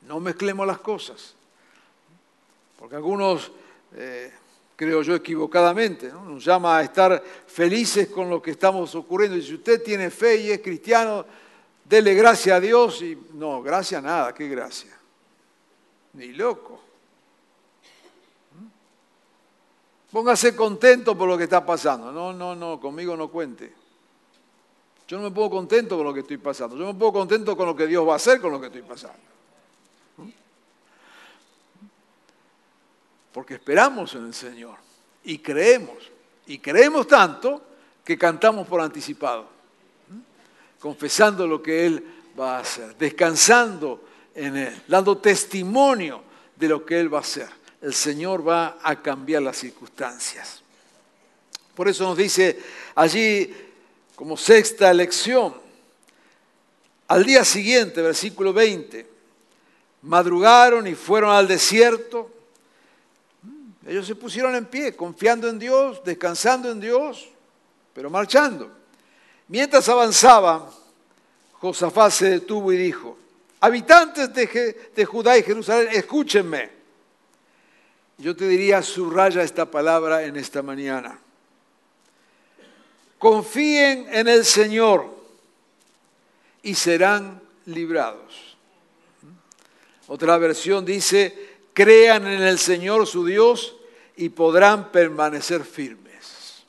No 0.03 0.21
mezclemos 0.21 0.67
las 0.67 0.79
cosas. 0.79 1.35
Porque 2.79 2.97
algunos, 2.97 3.51
eh, 3.95 4.33
creo 4.75 5.03
yo 5.03 5.15
equivocadamente, 5.15 6.11
nos 6.11 6.45
llama 6.45 6.79
a 6.79 6.83
estar 6.83 7.23
felices 7.47 8.09
con 8.09 8.29
lo 8.29 8.43
que 8.43 8.53
estamos 8.53 8.95
ocurriendo. 8.95 9.37
Y 9.37 9.43
si 9.43 9.55
usted 9.55 9.83
tiene 9.83 10.11
fe 10.11 10.37
y 10.37 10.51
es 10.51 10.61
cristiano, 10.61 11.25
dele 11.85 12.15
gracia 12.15 12.57
a 12.57 12.61
Dios 12.61 13.03
y 13.03 13.17
no, 13.35 13.63
gracia 13.63 14.01
nada, 14.01 14.35
qué 14.35 14.49
gracia. 14.49 14.99
Ni 16.15 16.33
loco. 16.33 16.81
Póngase 20.11 20.57
contento 20.57 21.17
por 21.17 21.29
lo 21.29 21.39
que 21.39 21.45
está 21.45 21.65
pasando. 21.65 22.11
No, 22.11 22.33
no, 22.33 22.55
no, 22.57 22.81
conmigo 22.81 23.17
no 23.17 23.29
cuente. 23.29 23.73
Yo 25.09 25.19
no 25.19 25.25
me 25.25 25.31
pongo 25.31 25.51
contento 25.51 25.97
con 25.97 26.07
lo 26.07 26.13
que 26.13 26.21
estoy 26.21 26.39
pasando. 26.39 26.77
Yo 26.77 26.87
me 26.87 26.95
pongo 26.99 27.13
contento 27.13 27.57
con 27.57 27.67
lo 27.67 27.77
que 27.77 27.87
Dios 27.87 28.07
va 28.07 28.15
a 28.15 28.17
hacer 28.17 28.41
con 28.41 28.53
lo 28.53 28.61
que 28.61 28.67
estoy 28.67 28.83
pasando. 28.83 29.19
Porque 33.33 33.55
esperamos 33.55 34.15
en 34.15 34.27
el 34.27 34.35
Señor 34.35 34.77
y 35.25 35.39
creemos. 35.39 35.99
Y 36.47 36.59
creemos 36.59 37.07
tanto 37.07 37.63
que 38.05 38.17
cantamos 38.17 38.67
por 38.67 38.81
anticipado 38.81 39.57
confesando 40.87 41.49
lo 41.49 41.61
que 41.61 41.87
Él 41.87 42.05
va 42.39 42.59
a 42.59 42.61
hacer, 42.61 42.97
descansando 42.97 44.05
en 44.35 44.57
Él, 44.57 44.83
dando 44.87 45.19
testimonio 45.19 46.23
de 46.55 46.69
lo 46.69 46.87
que 46.87 47.01
Él 47.01 47.13
va 47.13 47.19
a 47.19 47.23
hacer. 47.23 47.49
El 47.83 47.93
Señor 47.93 48.47
va 48.47 48.79
a 48.81 49.03
cambiar 49.03 49.43
las 49.43 49.57
circunstancias. 49.57 50.63
Por 51.75 51.89
eso 51.89 52.05
nos 52.05 52.17
dice 52.17 52.59
allí 52.95 53.53
como 54.17 54.37
sexta 54.37 54.93
lección, 54.95 55.55
al 57.07 57.25
día 57.25 57.45
siguiente, 57.45 58.03
versículo 58.03 58.53
20, 58.53 59.07
madrugaron 60.03 60.87
y 60.87 60.95
fueron 60.95 61.31
al 61.31 61.47
desierto. 61.47 62.31
Ellos 63.87 64.07
se 64.07 64.17
pusieron 64.17 64.55
en 64.57 64.65
pie, 64.65 64.97
confiando 64.97 65.49
en 65.49 65.59
Dios, 65.59 66.03
descansando 66.03 66.71
en 66.71 66.81
Dios, 66.81 67.29
pero 67.93 68.11
marchando. 68.11 68.71
Mientras 69.49 69.89
avanzaba, 69.89 70.69
Josafat 71.53 72.11
se 72.11 72.31
detuvo 72.31 72.73
y 72.73 72.77
dijo, 72.77 73.17
habitantes 73.61 74.33
de, 74.33 75.05
Judá 75.05 75.39
y 75.39 75.43
Jerusalén, 75.43 75.89
escúchenme. 75.93 76.71
Yo 78.19 78.35
te 78.35 78.49
diría, 78.49 78.83
subraya 78.83 79.43
esta 79.43 79.71
palabra 79.71 80.25
en 80.25 80.37
esta 80.37 80.63
mañana. 80.63 81.21
Confíen 83.19 84.07
en 84.11 84.29
el 84.29 84.45
Señor 84.45 85.07
y 86.63 86.75
serán 86.75 87.41
librados. 87.67 88.57
Otra 90.09 90.37
versión 90.39 90.85
dice, 90.85 91.59
crean 91.73 92.27
en 92.27 92.43
el 92.43 92.59
Señor 92.59 93.07
su 93.07 93.25
Dios 93.25 93.77
y 94.17 94.29
podrán 94.29 94.91
permanecer 94.91 95.65
firmes. 95.65 96.65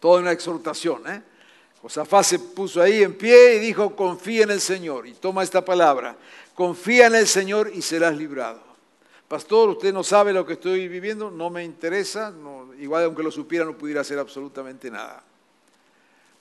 Toda 0.00 0.20
una 0.20 0.32
exhortación, 0.32 1.02
¿eh? 1.08 1.22
Josafat 1.82 2.24
se 2.24 2.38
puso 2.38 2.82
ahí 2.82 3.02
en 3.02 3.14
pie 3.14 3.56
y 3.56 3.58
dijo, 3.60 3.94
confía 3.94 4.42
en 4.42 4.50
el 4.50 4.60
Señor. 4.60 5.06
Y 5.06 5.14
toma 5.14 5.42
esta 5.42 5.64
palabra, 5.64 6.16
confía 6.54 7.06
en 7.06 7.14
el 7.14 7.28
Señor 7.28 7.70
y 7.72 7.80
serás 7.80 8.16
librado. 8.16 8.60
Pastor, 9.28 9.70
usted 9.70 9.92
no 9.92 10.02
sabe 10.02 10.32
lo 10.32 10.44
que 10.44 10.54
estoy 10.54 10.88
viviendo, 10.88 11.30
no 11.30 11.50
me 11.50 11.64
interesa, 11.64 12.32
igual 12.78 13.04
aunque 13.04 13.22
lo 13.22 13.30
supiera 13.30 13.64
no 13.64 13.76
pudiera 13.76 14.00
hacer 14.00 14.18
absolutamente 14.18 14.90
nada. 14.90 15.22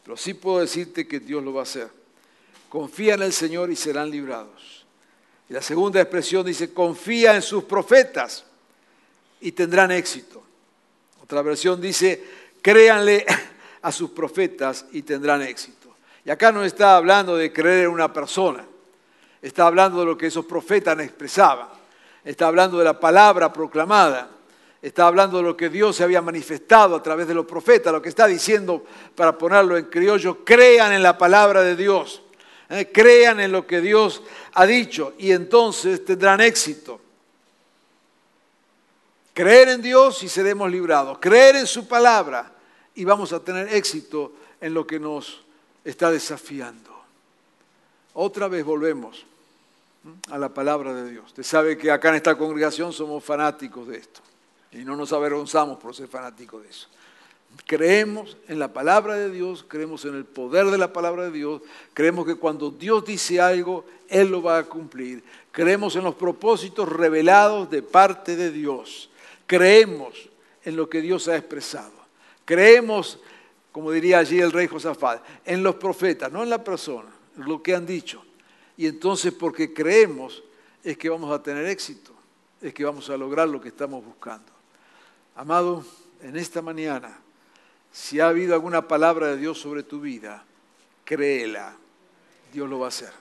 Pero 0.05 0.15
sí 0.15 0.35
puedo 0.35 0.59
decirte 0.59 1.07
que 1.07 1.19
Dios 1.19 1.43
lo 1.43 1.51
va 1.51 1.61
a 1.61 1.63
hacer. 1.63 1.89
Confía 2.69 3.15
en 3.15 3.23
el 3.23 3.33
Señor 3.33 3.71
y 3.71 3.75
serán 3.75 4.11
librados. 4.11 4.85
Y 5.49 5.53
la 5.53 5.63
segunda 5.63 5.99
expresión 5.99 6.45
dice, 6.45 6.71
confía 6.71 7.35
en 7.35 7.41
sus 7.41 7.63
profetas 7.63 8.45
y 9.41 9.51
tendrán 9.51 9.91
éxito. 9.91 10.43
Otra 11.23 11.41
versión 11.41 11.81
dice, 11.81 12.23
créanle 12.61 13.25
a 13.81 13.91
sus 13.91 14.11
profetas 14.11 14.85
y 14.91 15.01
tendrán 15.01 15.41
éxito. 15.41 15.95
Y 16.23 16.29
acá 16.29 16.51
no 16.51 16.63
está 16.63 16.97
hablando 16.97 17.35
de 17.35 17.51
creer 17.51 17.85
en 17.85 17.89
una 17.89 18.13
persona, 18.13 18.63
está 19.41 19.65
hablando 19.65 19.99
de 20.01 20.05
lo 20.05 20.17
que 20.17 20.27
esos 20.27 20.45
profetas 20.45 20.99
expresaban, 20.99 21.67
está 22.23 22.47
hablando 22.47 22.77
de 22.77 22.85
la 22.85 22.99
palabra 22.99 23.51
proclamada, 23.51 24.34
está 24.87 25.07
hablando 25.07 25.37
de 25.37 25.43
lo 25.43 25.57
que 25.57 25.69
Dios 25.69 25.95
se 25.95 26.03
había 26.03 26.21
manifestado 26.21 26.95
a 26.95 27.01
través 27.01 27.27
de 27.27 27.33
los 27.33 27.47
profetas, 27.47 27.91
lo 27.91 28.03
que 28.03 28.09
está 28.09 28.27
diciendo, 28.27 28.85
para 29.15 29.35
ponerlo 29.35 29.77
en 29.77 29.85
criollo, 29.85 30.45
crean 30.45 30.93
en 30.93 31.01
la 31.01 31.17
palabra 31.17 31.63
de 31.63 31.75
Dios, 31.75 32.21
¿eh? 32.69 32.91
crean 32.93 33.39
en 33.39 33.51
lo 33.51 33.65
que 33.65 33.81
Dios 33.81 34.21
ha 34.53 34.67
dicho 34.67 35.15
y 35.17 35.31
entonces 35.31 36.05
tendrán 36.05 36.39
éxito. 36.39 37.01
Creer 39.33 39.69
en 39.69 39.81
Dios 39.81 40.21
y 40.21 40.29
seremos 40.29 40.69
librados, 40.69 41.17
creer 41.19 41.55
en 41.55 41.65
su 41.65 41.87
palabra 41.87 42.51
y 42.93 43.03
vamos 43.05 43.33
a 43.33 43.39
tener 43.39 43.73
éxito 43.73 44.33
en 44.61 44.75
lo 44.75 44.85
que 44.85 44.99
nos 44.99 45.41
está 45.83 46.11
desafiando. 46.11 46.91
Otra 48.13 48.47
vez 48.47 48.63
volvemos 48.63 49.25
a 50.29 50.37
la 50.37 50.49
palabra 50.49 50.93
de 50.93 51.09
Dios. 51.09 51.25
Usted 51.25 51.41
sabe 51.41 51.75
que 51.75 51.89
acá 51.89 52.09
en 52.09 52.15
esta 52.15 52.37
congregación 52.37 52.93
somos 52.93 53.23
fanáticos 53.23 53.87
de 53.87 53.97
esto 53.97 54.21
y 54.75 54.83
no 54.83 54.95
nos 54.95 55.13
avergonzamos 55.13 55.77
por 55.77 55.95
ser 55.95 56.07
fanáticos 56.07 56.63
de 56.63 56.69
eso. 56.69 56.87
Creemos 57.65 58.37
en 58.47 58.59
la 58.59 58.73
palabra 58.73 59.15
de 59.15 59.31
Dios, 59.31 59.65
creemos 59.67 60.03
en 60.05 60.15
el 60.15 60.25
poder 60.25 60.65
de 60.67 60.77
la 60.77 60.91
palabra 60.91 61.23
de 61.23 61.31
Dios, 61.31 61.61
creemos 61.93 62.25
que 62.25 62.35
cuando 62.35 62.69
Dios 62.69 63.05
dice 63.05 63.39
algo, 63.39 63.85
Él 64.09 64.29
lo 64.29 64.43
va 64.43 64.57
a 64.57 64.63
cumplir. 64.65 65.23
Creemos 65.51 65.95
en 65.95 66.03
los 66.03 66.15
propósitos 66.15 66.89
revelados 66.89 67.69
de 67.69 67.81
parte 67.81 68.35
de 68.35 68.51
Dios. 68.51 69.09
Creemos 69.47 70.29
en 70.65 70.75
lo 70.75 70.89
que 70.89 71.01
Dios 71.01 71.27
ha 71.27 71.37
expresado. 71.37 71.93
Creemos, 72.43 73.19
como 73.71 73.91
diría 73.91 74.19
allí 74.19 74.39
el 74.39 74.51
rey 74.51 74.67
Josafat, 74.67 75.23
en 75.45 75.63
los 75.63 75.75
profetas, 75.75 76.31
no 76.31 76.43
en 76.43 76.49
la 76.49 76.63
persona, 76.63 77.09
lo 77.37 77.63
que 77.63 77.73
han 77.73 77.85
dicho. 77.85 78.23
Y 78.75 78.87
entonces 78.87 79.33
porque 79.33 79.73
creemos 79.73 80.43
es 80.83 80.97
que 80.97 81.09
vamos 81.09 81.31
a 81.31 81.41
tener 81.41 81.65
éxito, 81.65 82.11
es 82.61 82.73
que 82.73 82.83
vamos 82.83 83.09
a 83.09 83.17
lograr 83.17 83.47
lo 83.47 83.61
que 83.61 83.69
estamos 83.69 84.03
buscando. 84.03 84.54
Amado, 85.35 85.83
en 86.21 86.37
esta 86.37 86.61
mañana, 86.61 87.17
si 87.91 88.19
ha 88.19 88.29
habido 88.29 88.53
alguna 88.53 88.87
palabra 88.87 89.27
de 89.27 89.37
Dios 89.37 89.59
sobre 89.59 89.83
tu 89.83 89.99
vida, 89.99 90.43
créela, 91.03 91.75
Dios 92.53 92.69
lo 92.69 92.79
va 92.79 92.85
a 92.85 92.89
hacer. 92.89 93.11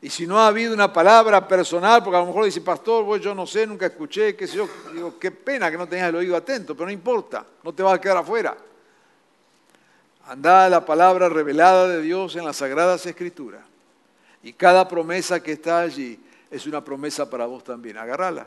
Y 0.00 0.10
si 0.10 0.26
no 0.26 0.38
ha 0.38 0.48
habido 0.48 0.72
una 0.72 0.92
palabra 0.92 1.46
personal, 1.46 2.02
porque 2.02 2.16
a 2.16 2.20
lo 2.20 2.26
mejor 2.26 2.44
dice, 2.44 2.60
pastor, 2.60 3.04
pues 3.04 3.22
yo 3.22 3.34
no 3.34 3.46
sé, 3.46 3.66
nunca 3.66 3.86
escuché, 3.86 4.34
qué 4.34 4.46
sé 4.46 4.56
yo, 4.56 4.68
digo, 4.92 5.18
qué 5.18 5.30
pena 5.30 5.70
que 5.70 5.78
no 5.78 5.88
tengas 5.88 6.08
el 6.08 6.16
oído 6.16 6.36
atento, 6.36 6.74
pero 6.74 6.86
no 6.86 6.92
importa, 6.92 7.44
no 7.62 7.72
te 7.72 7.82
vas 7.82 7.94
a 7.94 8.00
quedar 8.00 8.16
afuera. 8.16 8.56
Anda 10.26 10.68
la 10.68 10.84
palabra 10.84 11.28
revelada 11.28 11.88
de 11.88 12.02
Dios 12.02 12.36
en 12.36 12.44
las 12.44 12.56
Sagradas 12.56 13.04
Escrituras. 13.06 13.62
Y 14.42 14.52
cada 14.52 14.88
promesa 14.88 15.42
que 15.42 15.52
está 15.52 15.80
allí 15.80 16.18
es 16.50 16.66
una 16.66 16.82
promesa 16.84 17.28
para 17.28 17.46
vos 17.46 17.62
también. 17.64 17.96
Agárrala. 17.96 18.46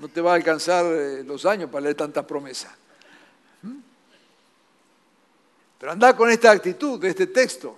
No 0.00 0.08
te 0.08 0.20
va 0.20 0.32
a 0.32 0.34
alcanzar 0.34 0.84
eh, 0.86 1.22
los 1.24 1.46
años 1.46 1.70
para 1.70 1.84
leer 1.84 1.96
tantas 1.96 2.24
promesas. 2.24 2.72
¿Mm? 3.62 3.76
Pero 5.78 5.92
anda 5.92 6.16
con 6.16 6.30
esta 6.30 6.50
actitud 6.50 6.98
de 6.98 7.10
este 7.10 7.28
texto 7.28 7.76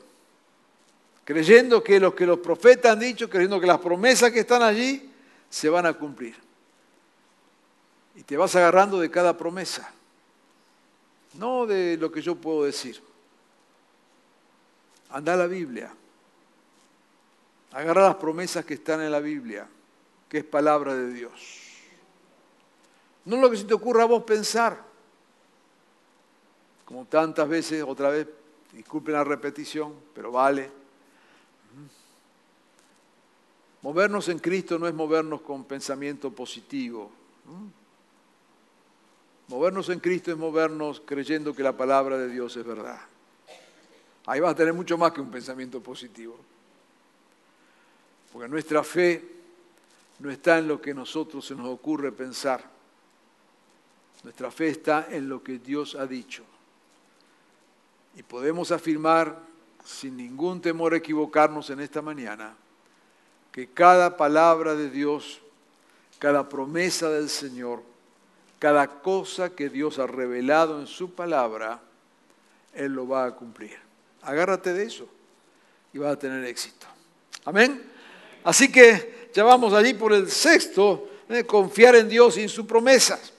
creyendo 1.25 1.83
que 1.83 2.01
lo 2.01 2.15
que 2.15 2.27
los 2.27 2.39
profetas 2.41 2.93
han 2.93 3.01
dicho, 3.01 3.29
creyendo 3.29 3.61
que 3.61 3.67
las 3.67 3.79
promesas 3.79 4.31
que 4.31 4.41
están 4.41 4.63
allí 4.63 5.11
se 5.49 5.69
van 5.69 5.87
a 5.87 5.93
cumplir. 5.95 6.35
Y 8.15 8.23
te 8.23 8.37
vas 8.37 8.55
agarrando 8.57 9.01
de 9.01 9.11
cada 9.11 9.37
promesa, 9.37 9.91
no 11.35 11.67
de 11.67 11.97
lo 11.97 12.13
que 12.13 12.21
yo 12.21 12.35
puedo 12.35 12.65
decir. 12.65 13.01
Anda 15.11 15.35
a 15.35 15.37
la 15.37 15.47
Biblia, 15.47 15.93
agarra 17.73 18.03
las 18.03 18.17
promesas 18.17 18.65
que 18.65 18.75
están 18.75 19.01
en 19.01 19.11
la 19.11 19.21
Biblia, 19.21 19.67
que 20.29 20.39
es 20.39 20.45
palabra 20.45 20.95
de 20.95 21.13
Dios. 21.13 21.62
No 23.25 23.37
lo 23.37 23.51
que 23.51 23.57
se 23.57 23.65
te 23.65 23.75
ocurra 23.75 24.03
a 24.03 24.07
vos 24.07 24.25
pensar. 24.25 24.83
Como 26.85 27.05
tantas 27.07 27.49
veces, 27.49 27.85
otra 27.87 28.11
vez, 28.11 28.27
disculpen 28.73 29.15
la 29.15 29.25
repetición, 29.25 29.95
pero 30.15 30.33
vale. 30.33 30.71
Movernos 33.83 34.29
en 34.29 34.39
Cristo 34.39 34.79
no 34.79 34.87
es 34.87 34.95
movernos 34.95 35.41
con 35.41 35.65
pensamiento 35.65 36.31
positivo. 36.31 37.11
Movernos 39.49 39.89
en 39.89 40.01
Cristo 40.01 40.31
es 40.31 40.37
movernos 40.37 41.03
creyendo 41.05 41.55
que 41.55 41.63
la 41.63 41.77
palabra 41.77 42.17
de 42.17 42.29
Dios 42.29 42.57
es 42.57 42.65
verdad. 42.65 43.01
Ahí 44.27 44.41
vas 44.41 44.53
a 44.53 44.57
tener 44.57 44.73
mucho 44.73 44.97
más 44.97 45.13
que 45.13 45.21
un 45.21 45.31
pensamiento 45.31 45.81
positivo. 45.81 46.39
Porque 48.33 48.49
nuestra 48.49 48.85
fe 48.85 49.23
no 50.21 50.31
está 50.31 50.59
en 50.59 50.69
lo 50.69 50.81
que 50.81 50.93
a 50.93 50.95
nosotros 50.95 51.45
se 51.45 51.55
nos 51.55 51.67
ocurre 51.67 52.13
pensar. 52.13 52.72
Nuestra 54.23 54.51
fe 54.51 54.69
está 54.69 55.09
en 55.11 55.29
lo 55.29 55.43
que 55.43 55.59
Dios 55.59 55.95
ha 55.95 56.07
dicho. 56.07 56.45
Y 58.17 58.23
podemos 58.23 58.71
afirmar, 58.71 59.39
sin 59.85 60.17
ningún 60.17 60.61
temor 60.61 60.95
a 60.95 60.99
equivocarnos 60.99 61.71
en 61.71 61.81
esta 61.81 62.03
mañana, 62.03 62.55
que 63.51 63.69
cada 63.69 64.17
palabra 64.17 64.75
de 64.75 64.91
Dios, 64.91 65.41
cada 66.19 66.49
promesa 66.49 67.11
del 67.11 67.29
Señor, 67.29 67.83
cada 68.59 68.87
cosa 69.01 69.51
que 69.51 69.69
Dios 69.69 69.99
ha 69.99 70.07
revelado 70.07 70.79
en 70.81 70.87
su 70.87 71.15
palabra, 71.15 71.81
Él 72.75 72.93
lo 72.93 73.09
va 73.09 73.27
a 73.27 73.35
cumplir. 73.35 73.77
Agárrate 74.23 74.73
de 74.73 74.85
eso 74.85 75.09
y 75.93 75.99
vas 75.99 76.13
a 76.13 76.19
tener 76.19 76.45
éxito. 76.45 76.87
Amén. 77.45 77.83
Así 78.45 78.71
que 78.71 79.31
ya 79.35 79.43
vamos 79.43 79.73
allí 79.73 79.95
por 79.95 80.13
el 80.13 80.31
sexto, 80.31 81.09
eh, 81.29 81.45
confiar 81.45 81.97
en 81.97 82.09
Dios 82.09 82.37
y 82.37 82.43
en 82.43 82.49
sus 82.49 82.67
promesas. 82.67 83.33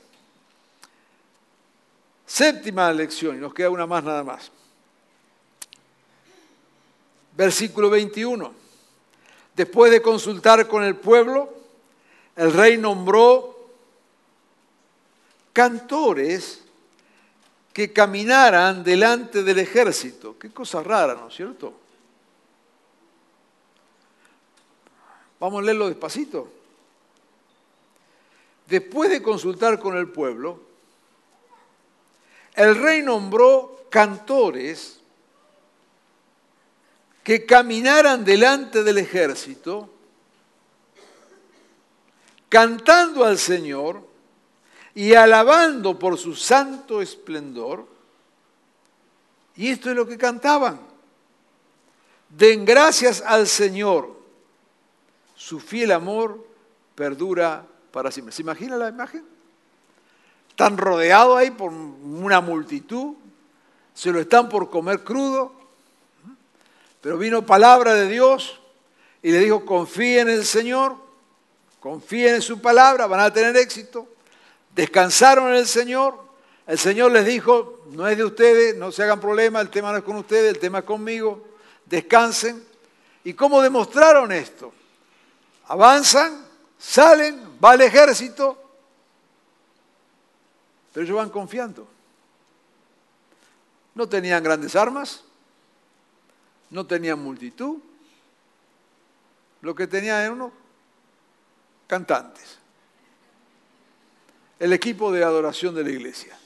Séptima 2.26 2.92
lección, 2.92 3.38
y 3.38 3.40
nos 3.40 3.54
queda 3.54 3.70
una 3.70 3.86
más 3.86 4.04
nada 4.04 4.24
más. 4.24 4.52
Versículo 7.36 7.90
21. 7.90 8.54
Después 9.56 9.92
de 9.92 10.02
consultar 10.02 10.68
con 10.68 10.84
el 10.84 10.96
pueblo, 10.96 11.54
el 12.36 12.52
rey 12.54 12.78
nombró 12.78 13.70
cantores 15.52 16.64
que 17.72 17.92
caminaran 17.92 18.84
delante 18.84 19.44
del 19.44 19.60
ejército. 19.60 20.38
Qué 20.38 20.52
cosa 20.52 20.82
rara, 20.82 21.16
¿no 21.16 21.28
es 21.28 21.36
cierto? 21.36 21.74
Vamos 25.40 25.62
a 25.62 25.66
leerlo 25.66 25.88
despacito. 25.88 26.52
Después 28.68 29.10
de 29.10 29.22
consultar 29.22 29.80
con 29.80 29.98
el 29.98 30.08
pueblo, 30.08 30.63
el 32.56 32.76
rey 32.76 33.02
nombró 33.02 33.86
cantores 33.90 35.00
que 37.24 37.46
caminaran 37.46 38.26
delante 38.26 38.84
del 38.84 38.98
ejército, 38.98 39.90
cantando 42.50 43.24
al 43.24 43.38
Señor 43.38 44.06
y 44.94 45.14
alabando 45.14 45.98
por 45.98 46.18
su 46.18 46.36
santo 46.36 47.02
esplendor. 47.02 47.88
Y 49.56 49.70
esto 49.70 49.90
es 49.90 49.96
lo 49.96 50.06
que 50.06 50.18
cantaban. 50.18 50.80
Den 52.30 52.66
gracias 52.66 53.22
al 53.22 53.48
Señor. 53.48 54.22
Su 55.36 55.60
fiel 55.60 55.92
amor 55.92 56.46
perdura 56.96 57.66
para 57.92 58.12
siempre. 58.12 58.34
¿Se 58.34 58.42
imagina 58.42 58.76
la 58.76 58.90
imagen? 58.90 59.33
Están 60.54 60.78
rodeados 60.78 61.36
ahí 61.36 61.50
por 61.50 61.72
una 61.72 62.40
multitud, 62.40 63.16
se 63.96 64.12
lo 64.12 64.20
están 64.20 64.50
por 64.50 64.70
comer 64.70 65.04
crudo, 65.04 65.52
pero 67.02 67.18
vino 67.18 67.44
palabra 67.44 67.96
de 67.96 68.08
Dios 68.08 68.60
y 69.24 69.32
le 69.32 69.40
dijo, 69.40 69.66
confíen 69.66 70.30
en 70.30 70.36
el 70.36 70.46
Señor, 70.46 70.96
confíen 71.80 72.36
en 72.36 72.44
su 72.44 72.62
palabra, 72.62 73.08
van 73.08 73.22
a 73.22 73.34
tener 73.34 73.58
éxito. 73.58 74.08
Descansaron 74.76 75.50
en 75.50 75.56
el 75.56 75.66
Señor. 75.66 76.20
El 76.68 76.78
Señor 76.78 77.12
les 77.12 77.26
dijo, 77.26 77.82
no 77.92 78.08
es 78.08 78.16
de 78.16 78.24
ustedes, 78.24 78.76
no 78.76 78.92
se 78.92 79.02
hagan 79.02 79.20
problema, 79.20 79.60
el 79.60 79.72
tema 79.72 79.92
no 79.92 79.98
es 79.98 80.04
con 80.04 80.18
ustedes, 80.18 80.54
el 80.54 80.60
tema 80.60 80.80
es 80.80 80.86
conmigo. 80.86 81.44
Descansen. 81.88 82.64
¿Y 83.24 83.34
cómo 83.34 83.60
demostraron 83.60 84.32
esto? 84.32 84.72
Avanzan, 85.66 86.46
salen, 86.78 87.58
va 87.64 87.74
el 87.74 87.82
ejército, 87.82 88.63
pero 90.94 91.04
ellos 91.04 91.18
van 91.18 91.30
confiando. 91.30 91.88
No 93.96 94.08
tenían 94.08 94.44
grandes 94.44 94.76
armas, 94.76 95.24
no 96.70 96.86
tenían 96.86 97.20
multitud, 97.20 97.80
lo 99.62 99.76
que 99.76 99.88
tenían 99.88 100.20
eran 100.20 100.34
unos 100.34 100.52
cantantes, 101.88 102.60
el 104.60 104.72
equipo 104.74 105.12
de 105.12 105.24
adoración 105.24 105.76
de 105.76 105.84
la 105.84 105.90
iglesia. 105.90 106.38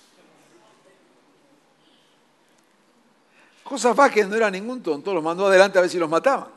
Josafat, 3.63 4.13
que 4.13 4.25
no 4.25 4.35
era 4.35 4.49
ningún 4.49 4.81
tonto, 4.81 5.13
los 5.13 5.23
mandó 5.23 5.47
adelante 5.47 5.77
a 5.77 5.81
ver 5.81 5.89
si 5.89 5.99
los 5.99 6.09
mataban. 6.09 6.47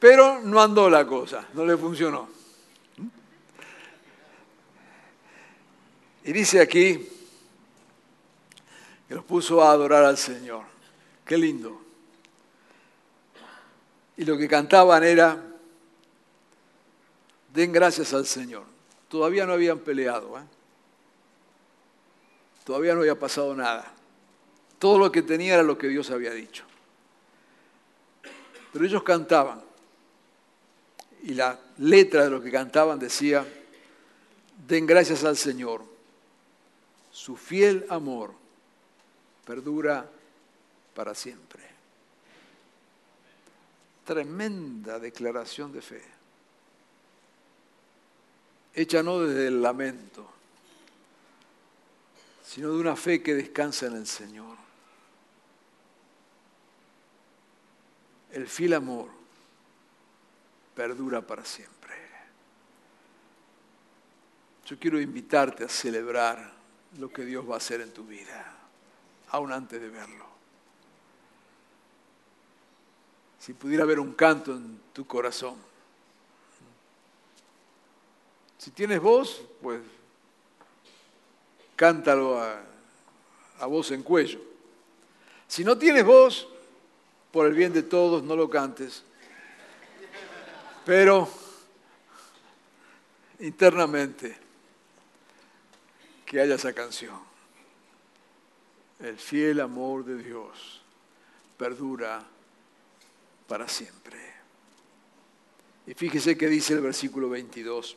Pero 0.00 0.40
no 0.40 0.60
andó 0.60 0.90
la 0.90 1.06
cosa, 1.06 1.46
no 1.54 1.64
le 1.64 1.76
funcionó. 1.76 2.37
Y 6.28 6.32
dice 6.34 6.60
aquí, 6.60 7.08
que 9.08 9.14
los 9.14 9.24
puso 9.24 9.62
a 9.62 9.70
adorar 9.70 10.04
al 10.04 10.18
Señor. 10.18 10.62
Qué 11.24 11.38
lindo. 11.38 11.80
Y 14.18 14.26
lo 14.26 14.36
que 14.36 14.46
cantaban 14.46 15.04
era, 15.04 15.42
den 17.54 17.72
gracias 17.72 18.12
al 18.12 18.26
Señor. 18.26 18.64
Todavía 19.08 19.46
no 19.46 19.54
habían 19.54 19.78
peleado, 19.78 20.38
¿eh? 20.38 20.42
todavía 22.62 22.92
no 22.92 23.00
había 23.00 23.18
pasado 23.18 23.56
nada. 23.56 23.90
Todo 24.78 24.98
lo 24.98 25.10
que 25.10 25.22
tenía 25.22 25.54
era 25.54 25.62
lo 25.62 25.78
que 25.78 25.88
Dios 25.88 26.10
había 26.10 26.32
dicho. 26.32 26.64
Pero 28.74 28.84
ellos 28.84 29.02
cantaban. 29.02 29.62
Y 31.22 31.32
la 31.32 31.58
letra 31.78 32.24
de 32.24 32.28
lo 32.28 32.42
que 32.42 32.50
cantaban 32.50 32.98
decía, 32.98 33.46
den 34.66 34.84
gracias 34.84 35.24
al 35.24 35.38
Señor. 35.38 35.96
Su 37.18 37.36
fiel 37.36 37.84
amor 37.90 38.32
perdura 39.44 40.08
para 40.94 41.16
siempre. 41.16 41.64
Tremenda 44.04 45.00
declaración 45.00 45.72
de 45.72 45.82
fe. 45.82 46.02
Hecha 48.72 49.02
no 49.02 49.18
desde 49.18 49.48
el 49.48 49.60
lamento, 49.60 50.30
sino 52.44 52.70
de 52.70 52.78
una 52.78 52.94
fe 52.94 53.20
que 53.20 53.34
descansa 53.34 53.86
en 53.86 53.96
el 53.96 54.06
Señor. 54.06 54.56
El 58.30 58.46
fiel 58.46 58.74
amor 58.74 59.10
perdura 60.72 61.20
para 61.20 61.44
siempre. 61.44 61.96
Yo 64.66 64.78
quiero 64.78 65.00
invitarte 65.00 65.64
a 65.64 65.68
celebrar 65.68 66.57
lo 66.98 67.10
que 67.10 67.24
Dios 67.24 67.48
va 67.48 67.54
a 67.54 67.58
hacer 67.58 67.80
en 67.80 67.92
tu 67.92 68.04
vida 68.04 68.56
aún 69.30 69.52
antes 69.52 69.80
de 69.80 69.88
verlo. 69.88 70.26
Si 73.38 73.52
pudiera 73.52 73.84
haber 73.84 74.00
un 74.00 74.14
canto 74.14 74.52
en 74.52 74.80
tu 74.92 75.06
corazón. 75.06 75.56
Si 78.58 78.70
tienes 78.70 79.00
voz, 79.00 79.42
pues 79.62 79.80
cántalo 81.76 82.40
a, 82.40 82.60
a 83.60 83.66
voz 83.66 83.90
en 83.92 84.02
cuello. 84.02 84.40
Si 85.46 85.64
no 85.64 85.78
tienes 85.78 86.04
voz, 86.04 86.48
por 87.30 87.46
el 87.46 87.54
bien 87.54 87.72
de 87.72 87.82
todos, 87.82 88.22
no 88.22 88.34
lo 88.34 88.48
cantes. 88.50 89.02
Pero 90.84 91.28
internamente, 93.40 94.36
que 96.28 96.40
haya 96.40 96.56
esa 96.56 96.74
canción. 96.74 97.18
El 99.00 99.16
fiel 99.16 99.60
amor 99.60 100.04
de 100.04 100.22
Dios 100.22 100.82
perdura 101.56 102.22
para 103.46 103.66
siempre. 103.66 104.18
Y 105.86 105.94
fíjese 105.94 106.36
que 106.36 106.48
dice 106.48 106.74
el 106.74 106.80
versículo 106.80 107.30
22. 107.30 107.96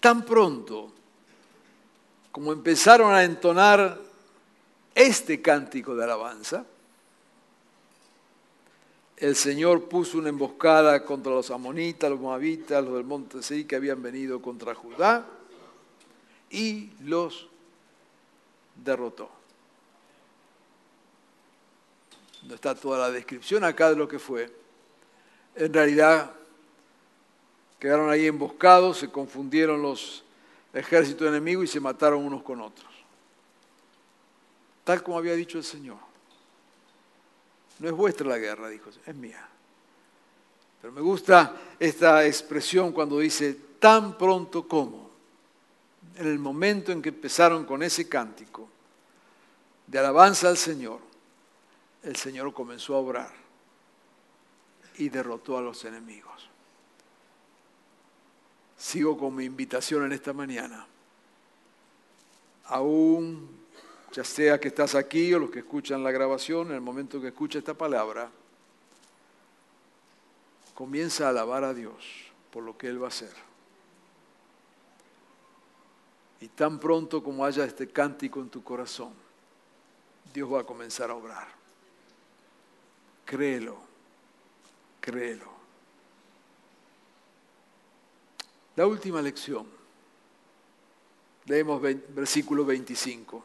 Tan 0.00 0.24
pronto 0.24 0.90
como 2.32 2.52
empezaron 2.52 3.12
a 3.12 3.22
entonar 3.22 4.00
este 4.94 5.42
cántico 5.42 5.94
de 5.94 6.04
alabanza, 6.04 6.64
el 9.18 9.36
Señor 9.36 9.86
puso 9.86 10.16
una 10.16 10.30
emboscada 10.30 11.04
contra 11.04 11.32
los 11.32 11.50
amonitas, 11.50 12.08
los 12.08 12.20
moabitas, 12.20 12.82
los 12.82 12.94
del 12.94 13.04
monte 13.04 13.42
Seir 13.42 13.66
que 13.66 13.76
habían 13.76 14.02
venido 14.02 14.40
contra 14.40 14.74
Judá 14.74 15.26
y 16.50 16.90
los 17.00 17.48
derrotó. 18.74 19.30
No 22.42 22.54
está 22.54 22.74
toda 22.74 22.98
la 22.98 23.10
descripción 23.10 23.64
acá 23.64 23.90
de 23.90 23.96
lo 23.96 24.08
que 24.08 24.18
fue. 24.18 24.52
En 25.54 25.72
realidad 25.72 26.32
quedaron 27.78 28.10
ahí 28.10 28.26
emboscados, 28.26 28.98
se 28.98 29.10
confundieron 29.10 29.82
los 29.82 30.24
ejércitos 30.72 31.28
enemigos 31.28 31.64
y 31.64 31.68
se 31.68 31.80
mataron 31.80 32.24
unos 32.24 32.42
con 32.42 32.60
otros. 32.60 32.88
Tal 34.84 35.02
como 35.02 35.18
había 35.18 35.34
dicho 35.34 35.58
el 35.58 35.64
Señor. 35.64 35.98
No 37.78 37.88
es 37.88 37.94
vuestra 37.94 38.26
la 38.26 38.38
guerra, 38.38 38.68
dijo, 38.68 38.90
es 39.06 39.14
mía. 39.14 39.46
Pero 40.80 40.92
me 40.92 41.00
gusta 41.00 41.54
esta 41.78 42.26
expresión 42.26 42.92
cuando 42.92 43.18
dice 43.18 43.54
tan 43.78 44.16
pronto 44.16 44.66
como, 44.66 45.09
en 46.16 46.26
el 46.26 46.38
momento 46.38 46.92
en 46.92 47.02
que 47.02 47.10
empezaron 47.10 47.64
con 47.64 47.82
ese 47.82 48.08
cántico 48.08 48.68
de 49.86 49.98
alabanza 49.98 50.48
al 50.48 50.56
Señor, 50.56 51.00
el 52.02 52.16
Señor 52.16 52.52
comenzó 52.52 52.94
a 52.94 52.98
obrar 52.98 53.30
y 54.96 55.08
derrotó 55.08 55.58
a 55.58 55.62
los 55.62 55.84
enemigos. 55.84 56.48
Sigo 58.76 59.18
con 59.18 59.34
mi 59.34 59.44
invitación 59.44 60.04
en 60.04 60.12
esta 60.12 60.32
mañana. 60.32 60.86
Aún, 62.64 63.48
ya 64.12 64.24
sea 64.24 64.58
que 64.58 64.68
estás 64.68 64.94
aquí 64.94 65.34
o 65.34 65.38
los 65.38 65.50
que 65.50 65.58
escuchan 65.58 66.02
la 66.02 66.10
grabación, 66.10 66.68
en 66.68 66.74
el 66.74 66.80
momento 66.80 67.20
que 67.20 67.28
escucha 67.28 67.58
esta 67.58 67.74
palabra, 67.74 68.30
comienza 70.74 71.26
a 71.26 71.30
alabar 71.30 71.64
a 71.64 71.74
Dios 71.74 71.94
por 72.50 72.62
lo 72.62 72.78
que 72.78 72.86
Él 72.86 73.02
va 73.02 73.06
a 73.06 73.08
hacer. 73.08 73.49
Y 76.40 76.48
tan 76.48 76.78
pronto 76.78 77.22
como 77.22 77.44
haya 77.44 77.64
este 77.64 77.88
cántico 77.88 78.40
en 78.40 78.48
tu 78.48 78.64
corazón, 78.64 79.12
Dios 80.32 80.50
va 80.52 80.60
a 80.60 80.64
comenzar 80.64 81.10
a 81.10 81.14
obrar. 81.14 81.48
Créelo, 83.26 83.76
créelo. 85.00 85.50
La 88.76 88.86
última 88.86 89.20
lección. 89.20 89.66
Leemos 91.44 91.82
versículo 91.82 92.64
25. 92.64 93.44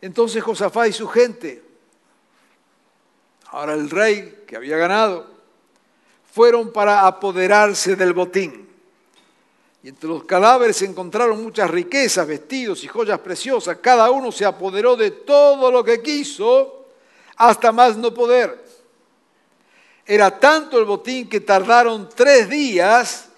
Entonces 0.00 0.42
Josafá 0.42 0.88
y 0.88 0.92
su 0.92 1.06
gente, 1.08 1.62
ahora 3.46 3.74
el 3.74 3.90
rey 3.90 4.44
que 4.46 4.56
había 4.56 4.76
ganado, 4.76 5.26
fueron 6.32 6.72
para 6.72 7.06
apoderarse 7.06 7.96
del 7.96 8.12
botín. 8.12 8.69
Y 9.82 9.88
entre 9.88 10.08
los 10.08 10.24
cadáveres 10.24 10.76
se 10.76 10.84
encontraron 10.84 11.42
muchas 11.42 11.70
riquezas, 11.70 12.26
vestidos 12.26 12.84
y 12.84 12.88
joyas 12.88 13.18
preciosas. 13.20 13.78
Cada 13.78 14.10
uno 14.10 14.30
se 14.30 14.44
apoderó 14.44 14.94
de 14.94 15.10
todo 15.10 15.70
lo 15.70 15.82
que 15.82 16.02
quiso 16.02 16.86
hasta 17.36 17.72
más 17.72 17.96
no 17.96 18.12
poder. 18.12 18.62
Era 20.04 20.38
tanto 20.38 20.78
el 20.78 20.84
botín 20.84 21.28
que 21.28 21.40
tardaron 21.40 22.08
tres 22.14 22.48
días 22.48 23.28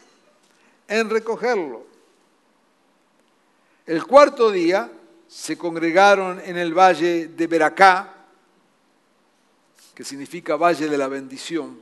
en 0.89 1.09
recogerlo. 1.09 1.87
El 3.87 4.05
cuarto 4.05 4.51
día 4.51 4.91
se 5.29 5.57
congregaron 5.57 6.41
en 6.45 6.57
el 6.57 6.77
valle 6.77 7.29
de 7.29 7.47
Beracá, 7.47 8.15
que 9.95 10.05
significa 10.05 10.57
valle 10.57 10.89
de 10.89 10.99
la 10.99 11.09
bendición, 11.09 11.81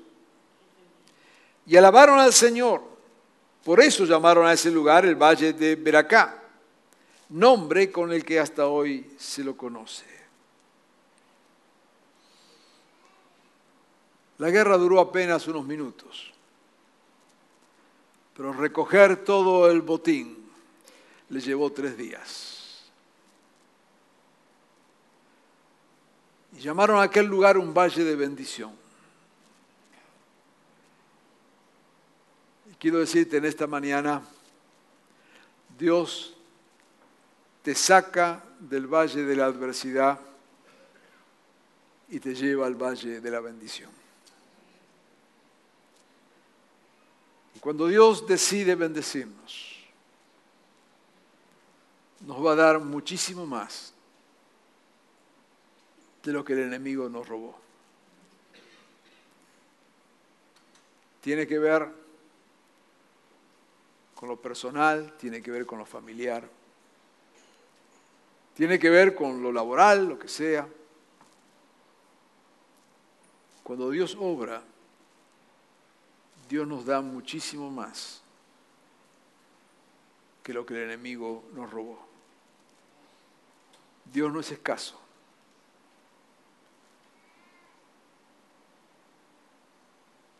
y 1.66 1.76
alabaron 1.76 2.18
al 2.18 2.32
Señor. 2.32 2.89
Por 3.70 3.78
eso 3.78 4.04
llamaron 4.04 4.48
a 4.48 4.52
ese 4.52 4.68
lugar 4.68 5.06
el 5.06 5.14
valle 5.14 5.52
de 5.52 5.76
Beracá, 5.76 6.42
nombre 7.28 7.92
con 7.92 8.12
el 8.12 8.24
que 8.24 8.40
hasta 8.40 8.66
hoy 8.66 9.14
se 9.16 9.44
lo 9.44 9.56
conoce. 9.56 10.06
La 14.38 14.50
guerra 14.50 14.76
duró 14.76 14.98
apenas 14.98 15.46
unos 15.46 15.64
minutos, 15.64 16.32
pero 18.36 18.52
recoger 18.52 19.24
todo 19.24 19.70
el 19.70 19.82
botín 19.82 20.50
le 21.28 21.40
llevó 21.40 21.70
tres 21.70 21.96
días. 21.96 22.90
Y 26.56 26.58
llamaron 26.58 26.98
a 26.98 27.02
aquel 27.02 27.26
lugar 27.26 27.56
un 27.56 27.72
valle 27.72 28.02
de 28.02 28.16
bendición. 28.16 28.79
Quiero 32.80 32.98
decirte 32.98 33.36
en 33.36 33.44
esta 33.44 33.66
mañana, 33.66 34.22
Dios 35.78 36.34
te 37.62 37.74
saca 37.74 38.42
del 38.58 38.86
valle 38.86 39.22
de 39.22 39.36
la 39.36 39.44
adversidad 39.44 40.18
y 42.08 42.18
te 42.18 42.34
lleva 42.34 42.66
al 42.66 42.74
valle 42.74 43.20
de 43.20 43.30
la 43.30 43.40
bendición. 43.40 43.90
Cuando 47.60 47.86
Dios 47.86 48.26
decide 48.26 48.74
bendecirnos, 48.74 49.76
nos 52.20 52.44
va 52.44 52.52
a 52.52 52.56
dar 52.56 52.80
muchísimo 52.80 53.44
más 53.46 53.92
de 56.22 56.32
lo 56.32 56.42
que 56.42 56.54
el 56.54 56.60
enemigo 56.60 57.10
nos 57.10 57.28
robó. 57.28 57.60
Tiene 61.20 61.46
que 61.46 61.58
ver 61.58 61.99
con 64.20 64.28
lo 64.28 64.36
personal, 64.36 65.16
tiene 65.16 65.40
que 65.40 65.50
ver 65.50 65.64
con 65.64 65.78
lo 65.78 65.86
familiar, 65.86 66.46
tiene 68.54 68.78
que 68.78 68.90
ver 68.90 69.14
con 69.14 69.42
lo 69.42 69.50
laboral, 69.50 70.10
lo 70.10 70.18
que 70.18 70.28
sea. 70.28 70.68
Cuando 73.62 73.88
Dios 73.88 74.14
obra, 74.20 74.62
Dios 76.50 76.68
nos 76.68 76.84
da 76.84 77.00
muchísimo 77.00 77.70
más 77.70 78.20
que 80.42 80.52
lo 80.52 80.66
que 80.66 80.74
el 80.74 80.82
enemigo 80.82 81.42
nos 81.54 81.70
robó. 81.70 81.98
Dios 84.04 84.30
no 84.30 84.40
es 84.40 84.50
escaso. 84.50 85.00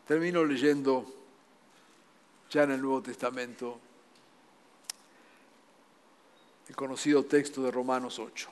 Termino 0.07 0.45
leyendo 0.45 1.20
ya 2.51 2.65
en 2.65 2.73
el 2.73 2.83
Nuevo 2.83 3.01
Testamento 3.01 3.79
el 6.69 6.77
conocido 6.77 7.25
texto 7.25 7.63
de 7.63 7.71
Romanos 7.71 8.19
8. 8.19 8.49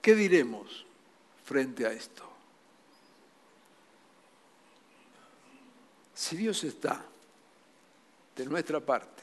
¿Qué 0.00 0.14
diremos 0.14 0.86
frente 1.44 1.86
a 1.86 1.92
esto? 1.92 2.24
Si 6.14 6.36
Dios 6.36 6.62
está 6.64 7.04
de 8.36 8.46
nuestra 8.46 8.80
parte, 8.80 9.22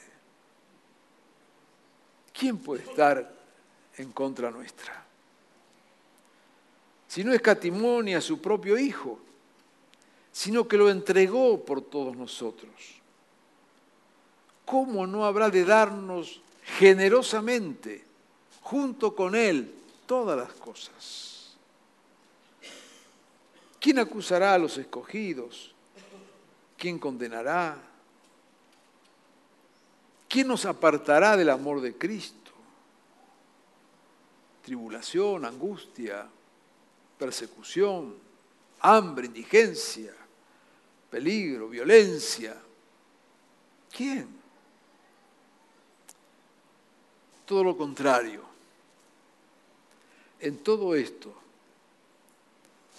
¿quién 2.31 2.57
puede 2.57 2.83
estar 2.83 3.33
en 3.97 4.11
contra 4.11 4.51
nuestra? 4.51 5.03
Si 7.07 7.23
no 7.23 7.31
escatimó 7.33 8.01
ni 8.01 8.13
a 8.13 8.21
su 8.21 8.41
propio 8.41 8.77
Hijo, 8.77 9.19
sino 10.33 10.67
que 10.67 10.75
lo 10.75 10.89
entregó 10.89 11.63
por 11.63 11.81
todos 11.81 12.17
nosotros, 12.17 12.71
¿cómo 14.65 15.07
no 15.07 15.23
habrá 15.23 15.49
de 15.49 15.63
darnos 15.63 16.41
generosamente, 16.77 18.03
junto 18.61 19.15
con 19.15 19.35
Él, 19.35 19.73
todas 20.05 20.37
las 20.37 20.51
cosas? 20.53 21.55
¿Quién 23.79 23.99
acusará 23.99 24.53
a 24.53 24.57
los 24.57 24.77
escogidos? 24.77 25.73
¿quién 26.83 26.99
condenará? 26.99 27.77
¿Quién 30.27 30.49
nos 30.49 30.65
apartará 30.65 31.37
del 31.37 31.49
amor 31.49 31.79
de 31.79 31.97
Cristo? 31.97 32.51
Tribulación, 34.61 35.45
angustia, 35.45 36.27
persecución, 37.17 38.15
hambre, 38.81 39.27
indigencia, 39.27 40.13
peligro, 41.13 41.69
violencia. 41.69 42.59
¿Quién? 43.95 44.27
Todo 47.45 47.63
lo 47.65 47.77
contrario. 47.77 48.41
En 50.39 50.57
todo 50.57 50.95
esto 50.95 51.31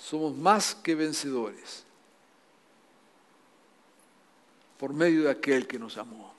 somos 0.01 0.37
más 0.37 0.77
que 0.77 0.95
vencedores 0.95 1.83
por 4.79 4.93
medio 4.93 5.25
de 5.25 5.31
aquel 5.31 5.67
que 5.67 5.81
nos 5.81 5.99
amó. 5.99 6.33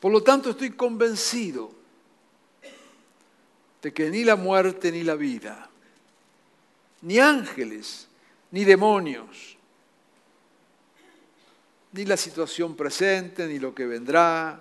Por 0.00 0.10
lo 0.10 0.22
tanto, 0.22 0.48
estoy 0.48 0.70
convencido 0.70 1.70
de 3.82 3.92
que 3.92 4.08
ni 4.08 4.24
la 4.24 4.36
muerte 4.36 4.90
ni 4.90 5.02
la 5.02 5.14
vida, 5.14 5.68
ni 7.02 7.18
ángeles, 7.18 8.08
ni 8.54 8.64
demonios, 8.64 9.56
ni 11.90 12.04
la 12.04 12.16
situación 12.16 12.76
presente, 12.76 13.48
ni 13.48 13.58
lo 13.58 13.74
que 13.74 13.84
vendrá, 13.84 14.60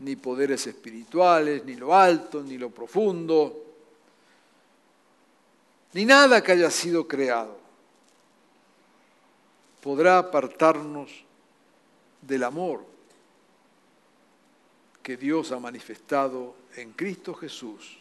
ni 0.00 0.14
poderes 0.16 0.66
espirituales, 0.66 1.64
ni 1.64 1.74
lo 1.76 1.94
alto, 1.94 2.42
ni 2.42 2.58
lo 2.58 2.68
profundo, 2.68 3.64
ni 5.94 6.04
nada 6.04 6.42
que 6.42 6.52
haya 6.52 6.70
sido 6.70 7.08
creado 7.08 7.58
podrá 9.80 10.18
apartarnos 10.18 11.24
del 12.20 12.44
amor 12.44 12.84
que 15.02 15.16
Dios 15.16 15.50
ha 15.50 15.58
manifestado 15.58 16.56
en 16.74 16.92
Cristo 16.92 17.32
Jesús, 17.32 17.96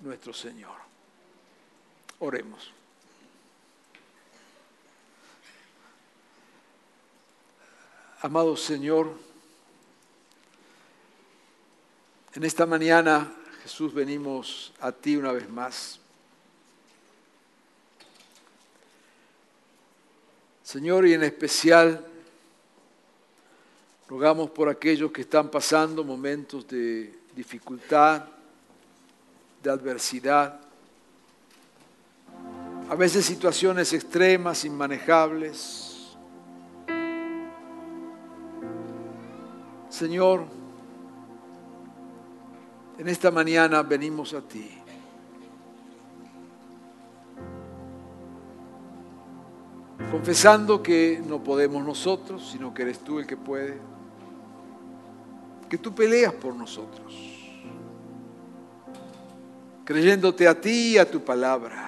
nuestro 0.00 0.34
Señor. 0.34 0.84
Oremos. 2.24 2.72
Amado 8.22 8.56
Señor, 8.56 9.12
en 12.32 12.44
esta 12.44 12.64
mañana, 12.64 13.30
Jesús, 13.62 13.92
venimos 13.92 14.72
a 14.80 14.90
ti 14.90 15.16
una 15.16 15.32
vez 15.32 15.50
más. 15.50 16.00
Señor, 20.62 21.06
y 21.06 21.12
en 21.12 21.24
especial 21.24 22.06
rogamos 24.08 24.48
por 24.48 24.70
aquellos 24.70 25.12
que 25.12 25.20
están 25.20 25.50
pasando 25.50 26.02
momentos 26.02 26.66
de 26.66 27.18
dificultad, 27.36 28.24
de 29.62 29.70
adversidad, 29.70 30.63
a 32.94 32.96
veces 32.96 33.26
situaciones 33.26 33.92
extremas, 33.92 34.64
inmanejables. 34.64 36.16
Señor, 39.88 40.44
en 42.96 43.08
esta 43.08 43.32
mañana 43.32 43.82
venimos 43.82 44.32
a 44.32 44.42
ti. 44.42 44.70
Confesando 50.12 50.80
que 50.80 51.20
no 51.26 51.42
podemos 51.42 51.84
nosotros, 51.84 52.48
sino 52.52 52.72
que 52.72 52.82
eres 52.82 53.00
tú 53.00 53.18
el 53.18 53.26
que 53.26 53.36
puede. 53.36 53.76
Que 55.68 55.78
tú 55.78 55.92
peleas 55.92 56.32
por 56.32 56.54
nosotros. 56.54 57.12
Creyéndote 59.84 60.46
a 60.46 60.60
ti 60.60 60.92
y 60.92 60.98
a 60.98 61.10
tu 61.10 61.24
palabra. 61.24 61.83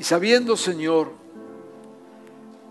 Y 0.00 0.02
sabiendo, 0.02 0.56
Señor, 0.56 1.12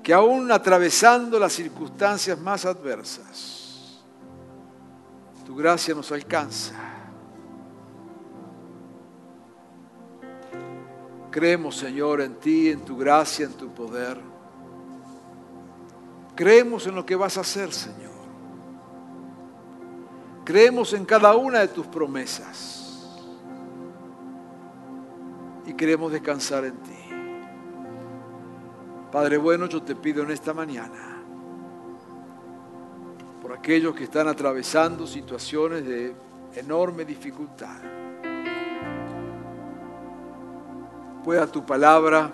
que 0.01 0.15
aún 0.15 0.51
atravesando 0.51 1.37
las 1.37 1.53
circunstancias 1.53 2.39
más 2.39 2.65
adversas, 2.65 4.01
tu 5.45 5.55
gracia 5.55 5.93
nos 5.93 6.11
alcanza. 6.11 6.73
Creemos, 11.29 11.77
Señor, 11.77 12.21
en 12.21 12.33
ti, 12.39 12.69
en 12.69 12.83
tu 12.83 12.97
gracia, 12.97 13.45
en 13.45 13.53
tu 13.53 13.71
poder. 13.75 14.17
Creemos 16.35 16.87
en 16.87 16.95
lo 16.95 17.05
que 17.05 17.15
vas 17.15 17.37
a 17.37 17.41
hacer, 17.41 17.71
Señor. 17.71 18.09
Creemos 20.43 20.93
en 20.93 21.05
cada 21.05 21.35
una 21.35 21.59
de 21.59 21.67
tus 21.67 21.85
promesas. 21.85 23.07
Y 25.67 25.75
queremos 25.75 26.11
descansar 26.11 26.65
en 26.65 26.75
ti. 26.77 26.98
Padre 29.11 29.37
bueno, 29.37 29.65
yo 29.65 29.81
te 29.81 29.95
pido 29.95 30.21
en 30.21 30.29
esta 30.29 30.53
mañana, 30.53 31.17
por 33.41 33.53
aquellos 33.53 33.95
que 33.95 34.03
están 34.03 34.27
atravesando 34.27 35.07
situaciones 35.07 35.83
de 35.83 36.13
enorme 36.55 37.05
dificultad, 37.05 37.77
pueda 41.23 41.47
tu 41.47 41.65
palabra 41.65 42.31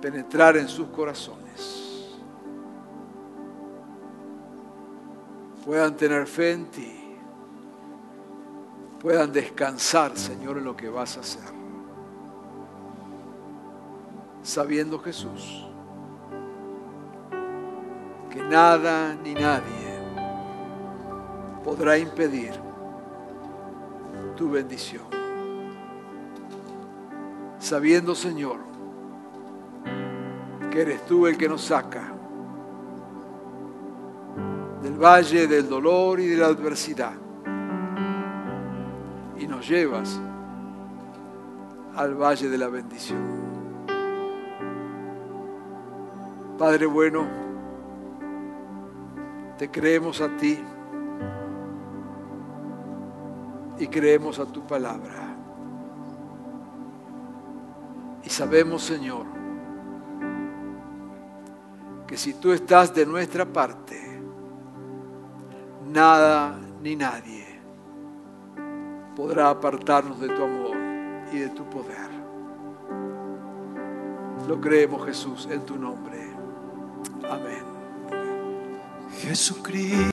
penetrar 0.00 0.56
en 0.56 0.66
sus 0.66 0.88
corazones, 0.88 2.10
puedan 5.64 5.96
tener 5.96 6.26
fe 6.26 6.50
en 6.50 6.66
ti, 6.72 7.16
puedan 8.98 9.32
descansar, 9.32 10.18
Señor, 10.18 10.58
en 10.58 10.64
lo 10.64 10.76
que 10.76 10.88
vas 10.88 11.16
a 11.18 11.20
hacer 11.20 11.53
sabiendo 14.44 14.98
Jesús 14.98 15.66
que 18.30 18.42
nada 18.42 19.16
ni 19.24 19.32
nadie 19.32 19.98
podrá 21.64 21.96
impedir 21.96 22.52
tu 24.36 24.50
bendición. 24.50 25.04
Sabiendo, 27.58 28.14
Señor, 28.14 28.58
que 30.70 30.82
eres 30.82 31.06
tú 31.06 31.26
el 31.26 31.38
que 31.38 31.48
nos 31.48 31.62
saca 31.62 32.12
del 34.82 34.98
valle 34.98 35.46
del 35.46 35.66
dolor 35.66 36.20
y 36.20 36.26
de 36.26 36.36
la 36.36 36.48
adversidad 36.48 37.14
y 39.38 39.46
nos 39.46 39.66
llevas 39.66 40.20
al 41.96 42.14
valle 42.14 42.50
de 42.50 42.58
la 42.58 42.68
bendición. 42.68 43.43
Padre 46.58 46.86
bueno, 46.86 47.26
te 49.58 49.70
creemos 49.70 50.20
a 50.20 50.28
ti 50.36 50.58
y 53.78 53.86
creemos 53.88 54.38
a 54.38 54.46
tu 54.46 54.66
palabra. 54.66 55.34
Y 58.22 58.30
sabemos, 58.30 58.82
Señor, 58.82 59.26
que 62.06 62.16
si 62.16 62.34
tú 62.34 62.52
estás 62.52 62.94
de 62.94 63.04
nuestra 63.04 63.44
parte, 63.44 64.00
nada 65.92 66.58
ni 66.82 66.96
nadie 66.96 67.44
podrá 69.16 69.50
apartarnos 69.50 70.20
de 70.20 70.28
tu 70.28 70.42
amor 70.42 70.76
y 71.32 71.38
de 71.38 71.48
tu 71.50 71.64
poder. 71.64 72.10
Lo 74.48 74.60
creemos, 74.60 75.04
Jesús, 75.06 75.48
en 75.50 75.64
tu 75.64 75.76
nombre. 75.76 76.23
Amén. 77.30 77.64
Jesucristo. 79.22 80.12